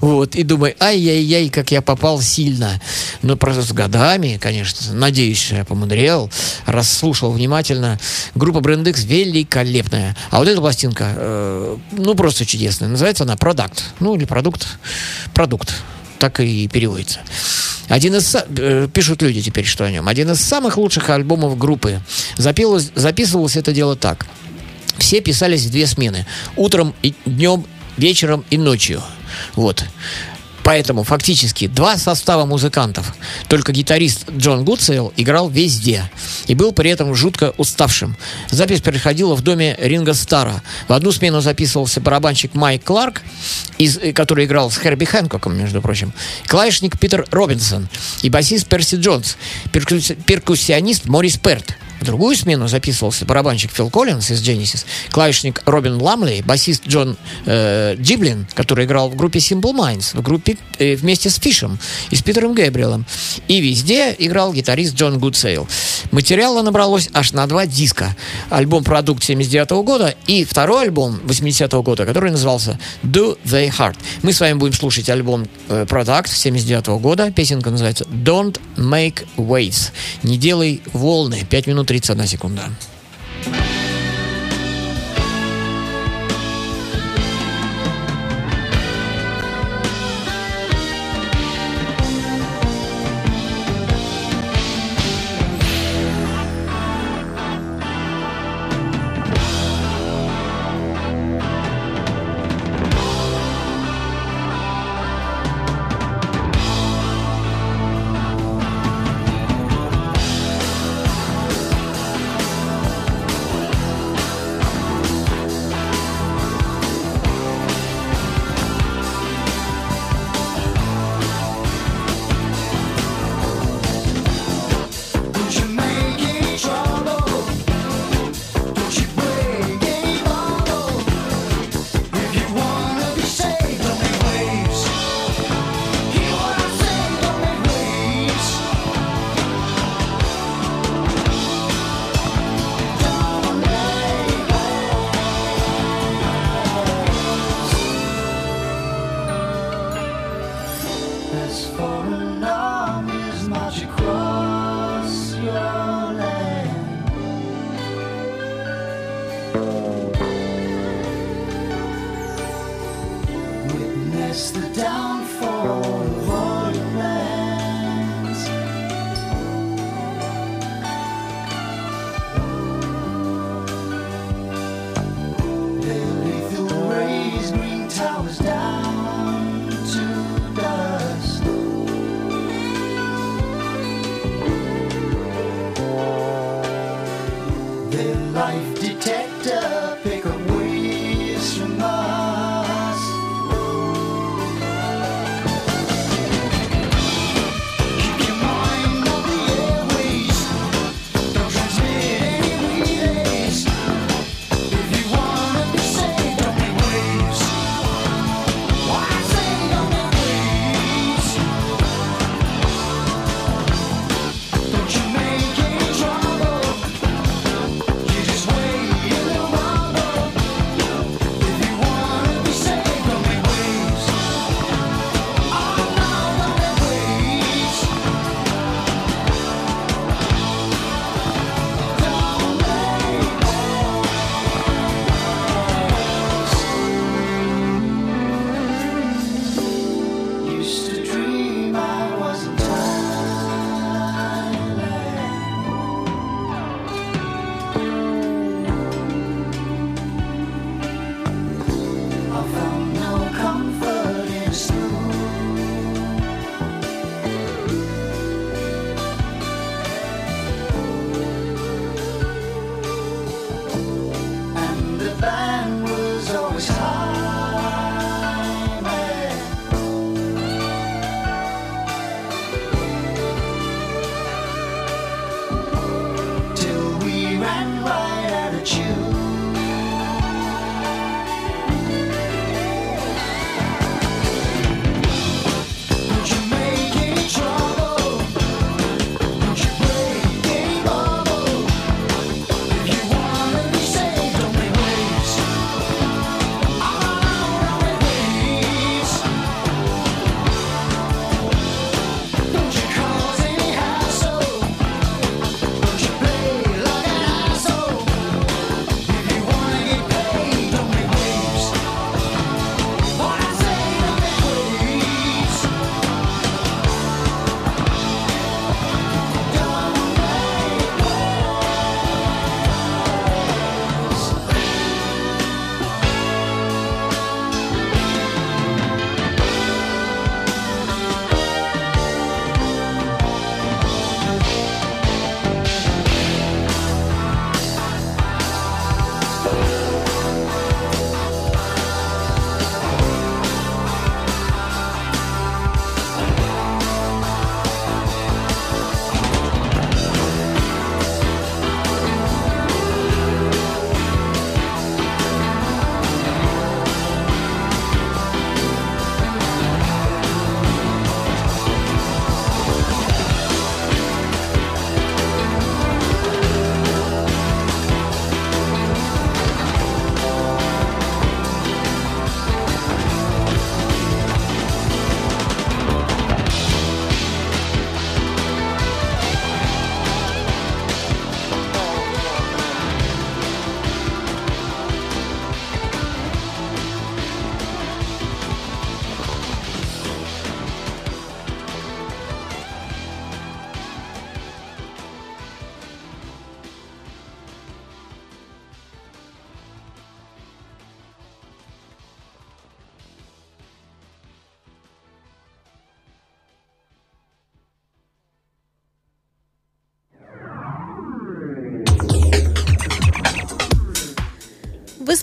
Вот, 0.00 0.34
и 0.34 0.42
думаю, 0.42 0.74
ай-яй-яй, 0.80 1.48
как 1.48 1.70
я 1.70 1.80
попал 1.80 2.20
сильно. 2.20 2.80
Но 3.22 3.36
просто 3.36 3.62
с 3.62 3.72
годами, 3.72 4.38
конечно, 4.40 4.92
надеюсь, 4.94 5.50
я 5.50 5.64
помудрел, 5.64 6.30
расслушал 6.66 7.32
внимательно. 7.32 7.98
Группа 8.34 8.60
Бренд 8.60 8.86
Икс 8.86 9.04
великолепная. 9.04 10.16
А 10.30 10.38
вот 10.38 10.48
эта 10.48 10.60
пластинка, 10.60 11.12
э, 11.16 11.76
ну, 11.92 12.14
просто 12.14 12.44
чудесная. 12.44 12.88
Называется 12.88 13.24
она 13.24 13.36
«Продукт». 13.36 13.84
Ну, 14.00 14.14
или 14.14 14.25
«Продукт». 14.26 14.66
«Продукт». 15.34 15.74
Так 16.18 16.40
и 16.40 16.66
переводится. 16.68 17.20
Один 17.88 18.16
из, 18.16 18.34
э, 18.34 18.88
пишут 18.92 19.22
люди 19.22 19.42
теперь, 19.42 19.64
что 19.64 19.84
о 19.84 19.90
нем. 19.90 20.08
Один 20.08 20.30
из 20.30 20.40
самых 20.40 20.76
лучших 20.76 21.08
альбомов 21.10 21.56
группы. 21.58 22.00
Запилось- 22.36 22.90
записывалось 22.94 23.56
это 23.56 23.72
дело 23.72 23.96
так. 23.96 24.26
Все 24.98 25.20
писались 25.20 25.64
в 25.66 25.70
две 25.70 25.86
смены. 25.86 26.26
Утром 26.56 26.94
и 27.02 27.14
днем, 27.26 27.64
вечером 27.96 28.44
и 28.50 28.58
ночью. 28.58 29.02
Вот. 29.54 29.84
Поэтому 30.66 31.04
фактически 31.04 31.68
два 31.68 31.96
состава 31.96 32.44
музыкантов. 32.44 33.14
Только 33.46 33.70
гитарист 33.70 34.28
Джон 34.36 34.64
Гудсейл 34.64 35.12
играл 35.16 35.48
везде. 35.48 36.10
И 36.48 36.56
был 36.56 36.72
при 36.72 36.90
этом 36.90 37.14
жутко 37.14 37.54
уставшим. 37.56 38.16
Запись 38.50 38.80
происходила 38.80 39.36
в 39.36 39.42
доме 39.42 39.76
Ринго 39.78 40.12
Старра. 40.12 40.60
В 40.88 40.92
одну 40.92 41.12
смену 41.12 41.40
записывался 41.40 42.00
барабанщик 42.00 42.54
Майк 42.54 42.82
Кларк, 42.82 43.22
из, 43.78 43.96
э, 43.96 44.12
который 44.12 44.46
играл 44.46 44.68
с 44.68 44.76
Херби 44.76 45.04
Хэнкоком, 45.04 45.56
между 45.56 45.80
прочим. 45.80 46.12
Клавишник 46.48 46.98
Питер 46.98 47.28
Робинсон. 47.30 47.88
И 48.22 48.28
басист 48.28 48.66
Перси 48.66 48.96
Джонс. 48.96 49.36
Перкус- 49.70 50.16
перкуссионист 50.26 51.04
Морис 51.06 51.36
Перт. 51.36 51.76
В 52.00 52.04
другую 52.04 52.36
смену 52.36 52.68
записывался 52.68 53.24
барабанщик 53.24 53.70
Фил 53.70 53.90
Коллинз 53.90 54.30
из 54.30 54.42
Genesis, 54.42 54.84
клавишник 55.10 55.62
Робин 55.64 56.00
Ламлей, 56.00 56.42
басист 56.42 56.86
Джон 56.86 57.16
э, 57.46 57.96
Джиблин, 57.98 58.46
который 58.54 58.84
играл 58.84 59.08
в 59.08 59.16
группе 59.16 59.38
Simple 59.38 59.74
Minds, 59.74 60.16
в 60.16 60.22
группе 60.22 60.56
э, 60.78 60.94
вместе 60.94 61.30
с 61.30 61.36
Фишем 61.36 61.78
и 62.10 62.16
с 62.16 62.22
Питером 62.22 62.54
Гэбриэлом. 62.54 63.06
И 63.48 63.60
везде 63.60 64.14
играл 64.18 64.52
гитарист 64.52 64.94
Джон 64.94 65.18
Гудсейл. 65.18 65.66
Материала 66.12 66.62
набралось 66.62 67.08
аж 67.12 67.32
на 67.32 67.46
два 67.46 67.66
диска. 67.66 68.14
Альбом 68.50 68.84
«Product» 68.84 69.24
79 69.24 69.70
года 69.84 70.14
и 70.26 70.44
второй 70.44 70.84
альбом 70.84 71.18
80 71.24 71.72
года, 71.72 72.04
который 72.04 72.30
назывался 72.30 72.78
«Do 73.02 73.38
They 73.44 73.70
Hurt». 73.70 73.96
Мы 74.22 74.32
с 74.32 74.40
вами 74.40 74.54
будем 74.54 74.74
слушать 74.74 75.08
альбом 75.08 75.46
э, 75.68 75.86
«Product» 75.88 76.30
79 76.30 77.00
года. 77.00 77.30
Песенка 77.30 77.70
называется 77.70 78.04
«Don't 78.04 78.60
Make 78.76 79.26
Waves». 79.36 79.90
Не 80.22 80.36
делай 80.36 80.82
волны. 80.92 81.46
5 81.48 81.66
минут 81.66 81.85
31 81.86 82.26
секунда. 82.28 82.70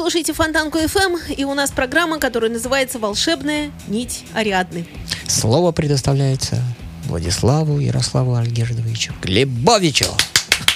Слушаете 0.04 0.34
Фонтанку 0.34 0.80
FM, 0.80 1.34
и 1.34 1.46
у 1.46 1.54
нас 1.54 1.72
программа, 1.72 2.20
которая 2.20 2.52
называется 2.52 3.00
«Волшебная 3.00 3.72
нить 3.88 4.26
Ариадны». 4.34 4.86
Слово 5.30 5.72
предоставляется 5.72 6.62
Владиславу 7.06 7.80
Ярославу 7.80 8.36
Альгердовичу 8.36 9.14
Глебовичу. 9.22 10.08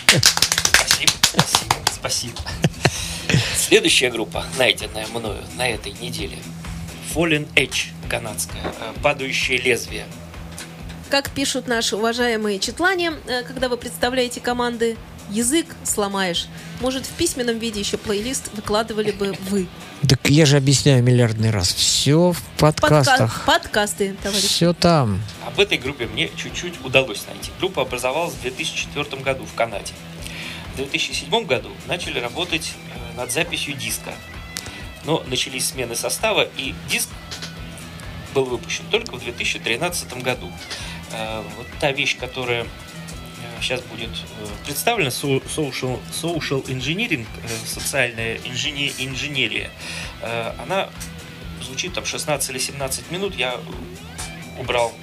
Спасибо, 0.08 1.12
спасибо, 1.22 1.76
спасибо. 1.94 2.38
Следующая 3.58 4.12
группа, 4.12 4.46
найденная 4.58 5.08
мною 5.08 5.44
на 5.58 5.68
этой 5.68 5.92
неделе. 5.92 6.38
Fallen 7.14 7.50
Edge, 7.56 7.88
канадская, 8.10 8.64
э, 8.64 8.94
падающее 9.04 9.58
лезвие. 9.58 10.06
Как 11.10 11.32
пишут 11.32 11.68
наши 11.68 11.98
уважаемые 11.98 12.60
читлане, 12.60 13.12
э, 13.28 13.44
когда 13.44 13.68
вы 13.68 13.76
представляете 13.76 14.40
команды, 14.40 14.96
язык 15.30 15.68
сломаешь. 15.84 16.48
Может, 16.82 17.06
в 17.06 17.12
письменном 17.12 17.60
виде 17.60 17.80
еще 17.80 17.98
плейлист 17.98 18.50
выкладывали 18.54 19.12
бы 19.12 19.36
вы. 19.50 19.68
Так 20.08 20.30
я 20.30 20.46
же 20.46 20.58
объясняю 20.58 21.04
миллиардный 21.04 21.50
раз. 21.50 21.74
Все 21.74 22.32
в 22.32 22.42
подкастах. 22.58 23.44
Подка- 23.46 23.62
подкасты, 23.62 24.16
товарищи. 24.22 24.48
Все 24.48 24.74
там. 24.74 25.22
Об 25.46 25.60
этой 25.60 25.78
группе 25.78 26.06
мне 26.08 26.30
чуть-чуть 26.36 26.84
удалось 26.86 27.24
найти. 27.28 27.52
Группа 27.60 27.82
образовалась 27.82 28.34
в 28.36 28.42
2004 28.42 29.22
году 29.24 29.46
в 29.46 29.54
Канаде. 29.56 29.94
В 30.74 30.78
2007 30.78 31.46
году 31.46 31.70
начали 31.88 32.20
работать 32.20 32.74
э, 32.94 33.18
над 33.18 33.32
записью 33.32 33.74
диска. 33.76 34.14
Но 35.06 35.24
начались 35.28 35.68
смены 35.70 35.96
состава, 35.96 36.48
и 36.58 36.76
диск 36.90 37.10
был 38.36 38.46
выпущен 38.46 38.84
только 38.92 39.16
в 39.16 39.24
2013 39.24 40.22
году. 40.22 40.52
Э, 41.12 41.42
Вот 41.58 41.66
та 41.80 41.92
вещь, 41.92 42.18
которая 42.20 42.68
сейчас 43.62 43.82
будет 43.82 44.10
э, 44.10 44.48
представлена, 44.66 45.12
со- 45.12 45.28
social, 45.28 46.00
social 46.12 46.64
engineering, 46.68 47.26
э, 47.44 47.48
социальная 47.66 48.38
инжене- 48.38 48.94
инженерия, 49.00 49.70
э, 50.22 50.54
она 50.60 50.90
звучит 51.64 51.94
там 51.94 52.06
16 52.06 52.50
или 52.52 52.60
17 52.60 53.12
минут. 53.12 53.36
Я 53.36 53.60
убрал... 54.60 54.94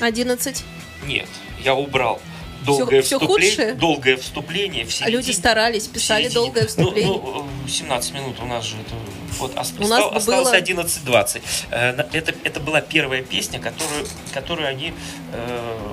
э, 0.00 0.04
11. 0.04 0.64
Нет, 1.06 1.28
я 1.64 1.74
убрал 1.74 2.20
долгое, 2.64 3.00
всё 3.00 3.18
вступление, 3.18 3.50
худшее? 3.56 3.74
долгое 3.74 4.16
вступление 4.16 4.84
в 4.84 4.92
середине. 4.92 5.16
люди 5.16 5.30
старались, 5.30 5.86
писали 5.88 6.24
середине. 6.24 6.34
долгое 6.44 6.66
вступление. 6.66 7.06
Ну, 7.12 7.46
ну, 7.62 7.68
17 7.68 8.12
минут 8.14 8.38
у 8.40 8.46
нас 8.46 8.64
же 8.66 8.76
это... 8.76 8.94
Вот, 9.38 9.52
У 9.52 9.54
нас 9.54 9.72
остал- 9.78 10.14
осталось 10.14 10.48
было- 10.50 10.56
11-20. 10.60 11.40
Э, 11.70 11.92
на- 11.92 12.06
Это, 12.12 12.34
это 12.44 12.60
была 12.60 12.82
первая 12.82 13.22
песня, 13.22 13.60
которую, 13.60 14.06
которую 14.34 14.68
они... 14.68 14.92
э, 15.32 15.89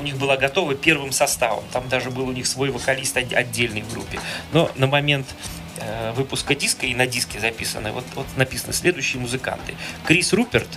у 0.00 0.02
них 0.02 0.16
была 0.16 0.36
готова 0.36 0.74
первым 0.74 1.12
составом. 1.12 1.62
Там 1.72 1.88
даже 1.88 2.10
был 2.10 2.28
у 2.28 2.32
них 2.32 2.46
свой 2.46 2.70
вокалист 2.70 3.16
отдельный 3.16 3.82
в 3.82 3.92
группе. 3.92 4.18
Но 4.52 4.70
на 4.74 4.86
момент 4.86 5.26
э, 5.78 6.12
выпуска 6.12 6.54
диска 6.54 6.86
и 6.86 6.94
на 6.94 7.06
диске 7.06 7.38
записаны, 7.38 7.92
вот, 7.92 8.04
вот 8.14 8.26
написаны 8.36 8.72
следующие 8.72 9.20
музыканты. 9.20 9.74
Крис 10.06 10.32
Руперт, 10.32 10.68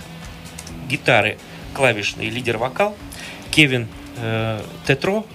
гитары, 0.88 1.38
клавишный, 1.72 2.28
лидер-вокал. 2.28 2.96
Кевин 3.50 3.88
э, 4.18 4.62
Тетро, 4.86 5.26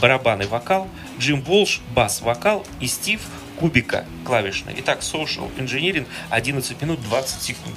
барабаны, 0.00 0.46
вокал. 0.46 0.88
Джим 1.18 1.42
Волш, 1.42 1.80
бас-вокал. 1.94 2.66
И 2.80 2.88
Стив 2.88 3.20
Кубика, 3.58 4.04
клавишный. 4.24 4.74
Итак, 4.78 5.00
Social 5.00 5.50
Engineering 5.56 6.06
11 6.30 6.82
минут 6.82 7.00
20 7.02 7.42
секунд. 7.42 7.76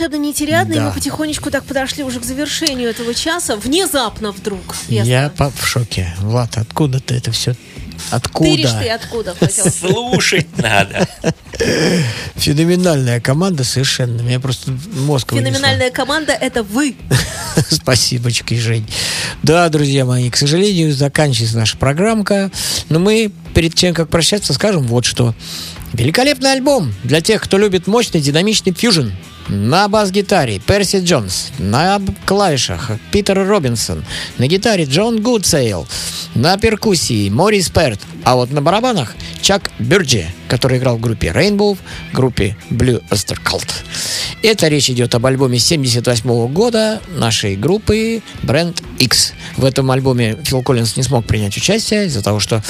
Волшебно 0.00 0.16
нетериадно, 0.16 0.72
и 0.72 0.76
Да. 0.76 0.84
мы 0.88 0.92
потихонечку 0.92 1.50
так 1.50 1.64
подошли 1.64 2.02
уже 2.04 2.20
к 2.20 2.24
завершению 2.24 2.88
этого 2.90 3.14
часа. 3.14 3.56
Внезапно 3.56 4.32
вдруг. 4.32 4.60
ясно. 4.88 5.08
Я 5.10 5.30
по- 5.36 5.50
в 5.50 5.66
шоке. 5.66 6.14
Влад, 6.20 6.56
откуда 6.56 7.00
ты 7.00 7.14
это 7.16 7.32
все? 7.32 7.54
Откуда? 8.10 8.50
Тыришь 8.50 8.70
ты 8.70 8.88
откуда? 8.88 9.34
хотел. 9.38 9.66
Слушать 9.70 10.46
надо. 10.56 11.06
Феноменальная 12.36 13.20
команда 13.20 13.62
совершенно. 13.62 14.22
Меня 14.22 14.40
просто 14.40 14.72
мозг. 14.94 15.34
Феноменальная 15.34 15.90
команда— 15.90 16.32
это 16.40 16.62
вы. 16.62 16.96
Спасибочки, 17.68 18.54
Жень. 18.54 18.86
Да, 19.42 19.68
друзья 19.68 20.06
мои, 20.06 20.30
к 20.30 20.36
сожалению, 20.38 20.94
заканчивается 20.94 21.58
наша 21.58 21.76
программка. 21.76 22.50
Но 22.88 22.98
мы 23.00 23.30
перед 23.54 23.74
тем, 23.74 23.92
как 23.94 24.08
прощаться, 24.08 24.54
скажем 24.54 24.84
вот 24.84 25.04
что. 25.04 25.34
Великолепный 25.92 26.52
альбом 26.52 26.94
для 27.04 27.20
тех, 27.20 27.42
кто 27.42 27.58
любит 27.58 27.86
мощный 27.86 28.20
динамичный 28.20 28.72
фьюжн. 28.72 29.10
На 29.52 29.88
бас-гитаре 29.88 30.60
Перси 30.60 31.00
Джонс, 31.00 31.50
на 31.58 32.00
клавишах 32.24 32.92
Питер 33.10 33.44
Робинсон, 33.48 34.04
на 34.38 34.46
гитаре 34.46 34.84
Джон 34.84 35.20
Гудсейл, 35.20 35.88
на 36.36 36.56
перкуссии 36.56 37.28
Морис 37.30 37.68
Перт, 37.68 37.98
а 38.22 38.36
вот 38.36 38.52
на 38.52 38.62
барабанах 38.62 39.16
Чак 39.42 39.72
Бюрджи, 39.80 40.26
который 40.50 40.78
играл 40.78 40.96
в 40.96 41.00
группе 41.00 41.28
Rainbow, 41.28 41.76
в 41.76 42.14
группе 42.14 42.56
Blue 42.70 43.00
Oyster 43.10 43.38
Cult. 43.42 43.68
Это 44.42 44.66
речь 44.68 44.90
идет 44.90 45.14
об 45.14 45.24
альбоме 45.24 45.58
78 45.58 46.52
года 46.52 47.00
нашей 47.16 47.56
группы 47.56 48.20
Brand 48.42 48.82
X. 48.98 49.32
В 49.56 49.64
этом 49.64 49.90
альбоме 49.92 50.36
Фил 50.44 50.62
Коллинз 50.62 50.96
не 50.96 51.04
смог 51.04 51.24
принять 51.24 51.56
участие 51.56 52.06
из-за 52.06 52.22
того, 52.22 52.40
что 52.40 52.62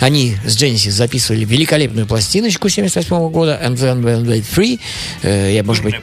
они 0.00 0.36
с 0.44 0.60
Genesis 0.60 0.90
записывали 0.90 1.44
великолепную 1.44 2.06
пластиночку 2.06 2.68
78 2.68 3.30
года 3.30 3.60
And 3.62 3.76
Then 3.76 4.02
When 4.02 4.24
They 4.24 4.44
Free. 4.44 4.80
Э, 5.22 5.52
Я, 5.54 5.62
может 5.62 5.84
быть... 5.84 5.94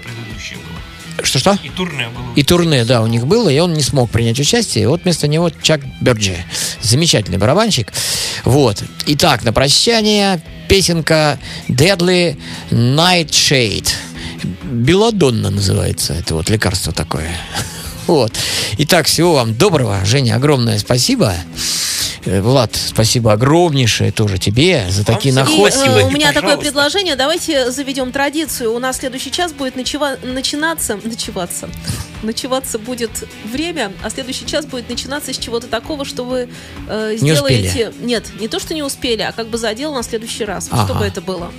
Что-что? 1.24 1.58
И 1.64 1.70
турне 1.70 2.08
было. 2.10 2.34
И 2.36 2.44
турне, 2.44 2.86
да, 2.86 3.02
у 3.02 3.08
них 3.08 3.26
было, 3.26 3.50
и 3.50 3.60
он 3.60 3.74
не 3.74 3.82
смог 3.82 4.10
принять 4.10 4.40
участие. 4.40 4.84
И 4.84 4.88
вот 4.88 5.04
вместо 5.04 5.28
него 5.28 5.50
Чак 5.62 5.82
Бёрджи. 6.02 6.38
Замечательный 6.82 7.38
барабанщик. 7.38 7.92
Вот. 8.44 8.84
Итак, 9.08 9.44
на 9.44 9.54
прощание 9.54 10.42
песенка 10.68 11.40
Deadly 11.68 12.38
Nightshade. 12.70 13.90
Белладонна 14.64 15.50
называется. 15.50 16.14
Это 16.14 16.36
вот 16.36 16.50
лекарство 16.50 16.92
такое. 16.92 17.30
Вот. 18.08 18.32
Итак, 18.78 19.08
всего 19.08 19.34
вам 19.36 19.56
доброго. 19.56 20.04
Женя, 20.06 20.36
огромное 20.36 20.78
спасибо. 20.78 21.34
Э, 22.26 22.42
Влад, 22.42 22.76
спасибо 22.76 23.34
огромнейшее 23.34 24.12
тоже 24.12 24.38
тебе 24.38 24.86
за 24.90 25.06
такие 25.06 25.34
находки. 25.34 25.78
э, 25.88 26.04
у 26.04 26.12
меня 26.12 26.34
такое 26.34 26.58
предложение. 26.58 27.16
Давайте 27.16 27.72
заведем 27.72 28.12
традицию. 28.12 28.74
У 28.74 28.80
нас 28.80 28.98
следующий 28.98 29.32
час 29.32 29.54
будет 29.54 29.76
ночева- 29.76 30.24
начинаться... 30.26 31.00
Ночеваться. 31.04 31.70
Ночеваться 32.24 32.80
будет 32.80 33.12
время, 33.46 33.92
а 34.04 34.10
следующий 34.10 34.46
час 34.46 34.66
будет 34.66 34.90
начинаться 34.90 35.34
с 35.34 35.38
чего-то 35.38 35.68
такого, 35.68 36.06
что 36.06 36.24
вы 36.26 36.50
э, 36.88 37.12
Не 37.14 37.18
сделаете... 37.18 37.94
Нет, 38.02 38.26
не 38.40 38.48
то, 38.48 38.60
что 38.60 38.74
не 38.74 38.84
успели, 38.84 39.22
а 39.22 39.32
как 39.32 39.48
бы 39.48 39.58
задел 39.58 39.94
на 39.94 40.04
следующий 40.04 40.46
раз. 40.46 40.70
Вот 40.70 40.80
Ага. 40.80 40.86
Что 40.88 40.96
бы 40.96 41.06
это 41.06 41.22
было? 41.22 41.52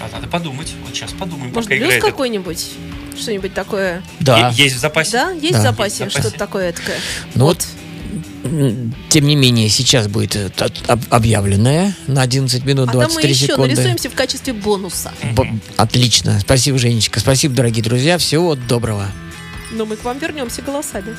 А 0.00 0.08
надо 0.12 0.26
подумать. 0.28 0.72
Вот 0.84 0.94
сейчас 0.94 1.12
подумаем, 1.12 1.52
Может, 1.52 1.70
пока 1.70 1.80
блюз 1.80 1.94
какой-нибудь? 2.02 2.68
Что-нибудь 3.20 3.54
такое? 3.54 4.02
Да. 4.20 4.48
Е- 4.50 4.64
Есть 4.64 4.76
в 4.76 4.78
запасе? 4.80 5.12
Да? 5.12 5.30
Есть 5.32 5.52
Да. 5.54 5.58
в 5.58 5.62
запасе 5.62 6.04
Есть 6.04 6.18
что-то 6.18 6.38
такое 6.38 6.72
такое? 6.72 6.96
Ну 7.34 7.44
вот, 7.46 7.66
м, 8.44 8.94
тем 9.10 9.26
не 9.26 9.36
менее, 9.36 9.68
сейчас 9.68 10.08
будет 10.08 10.34
э, 10.36 10.50
объявленное 11.10 11.94
на 12.06 12.22
11 12.22 12.64
минут 12.64 12.88
А 12.88 12.92
там 12.92 13.00
мы 13.02 13.06
23 13.06 13.30
еще 13.32 13.46
секунды. 13.46 13.74
нарисуемся 13.74 14.10
в 14.10 14.14
качестве 14.14 14.52
бонуса. 14.52 15.12
Б- 15.34 15.48
Отлично. 15.76 16.40
Спасибо, 16.40 16.78
Женечка. 16.78 17.20
Спасибо, 17.20 17.54
дорогие 17.54 17.82
друзья. 17.84 18.18
Всего 18.18 18.54
доброго. 18.54 19.06
Но 19.72 19.84
мы 19.86 19.96
к 19.96 20.04
вам 20.04 20.18
вернемся 20.18 20.62
голосами. 20.62 21.14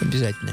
Обязательно. 0.00 0.52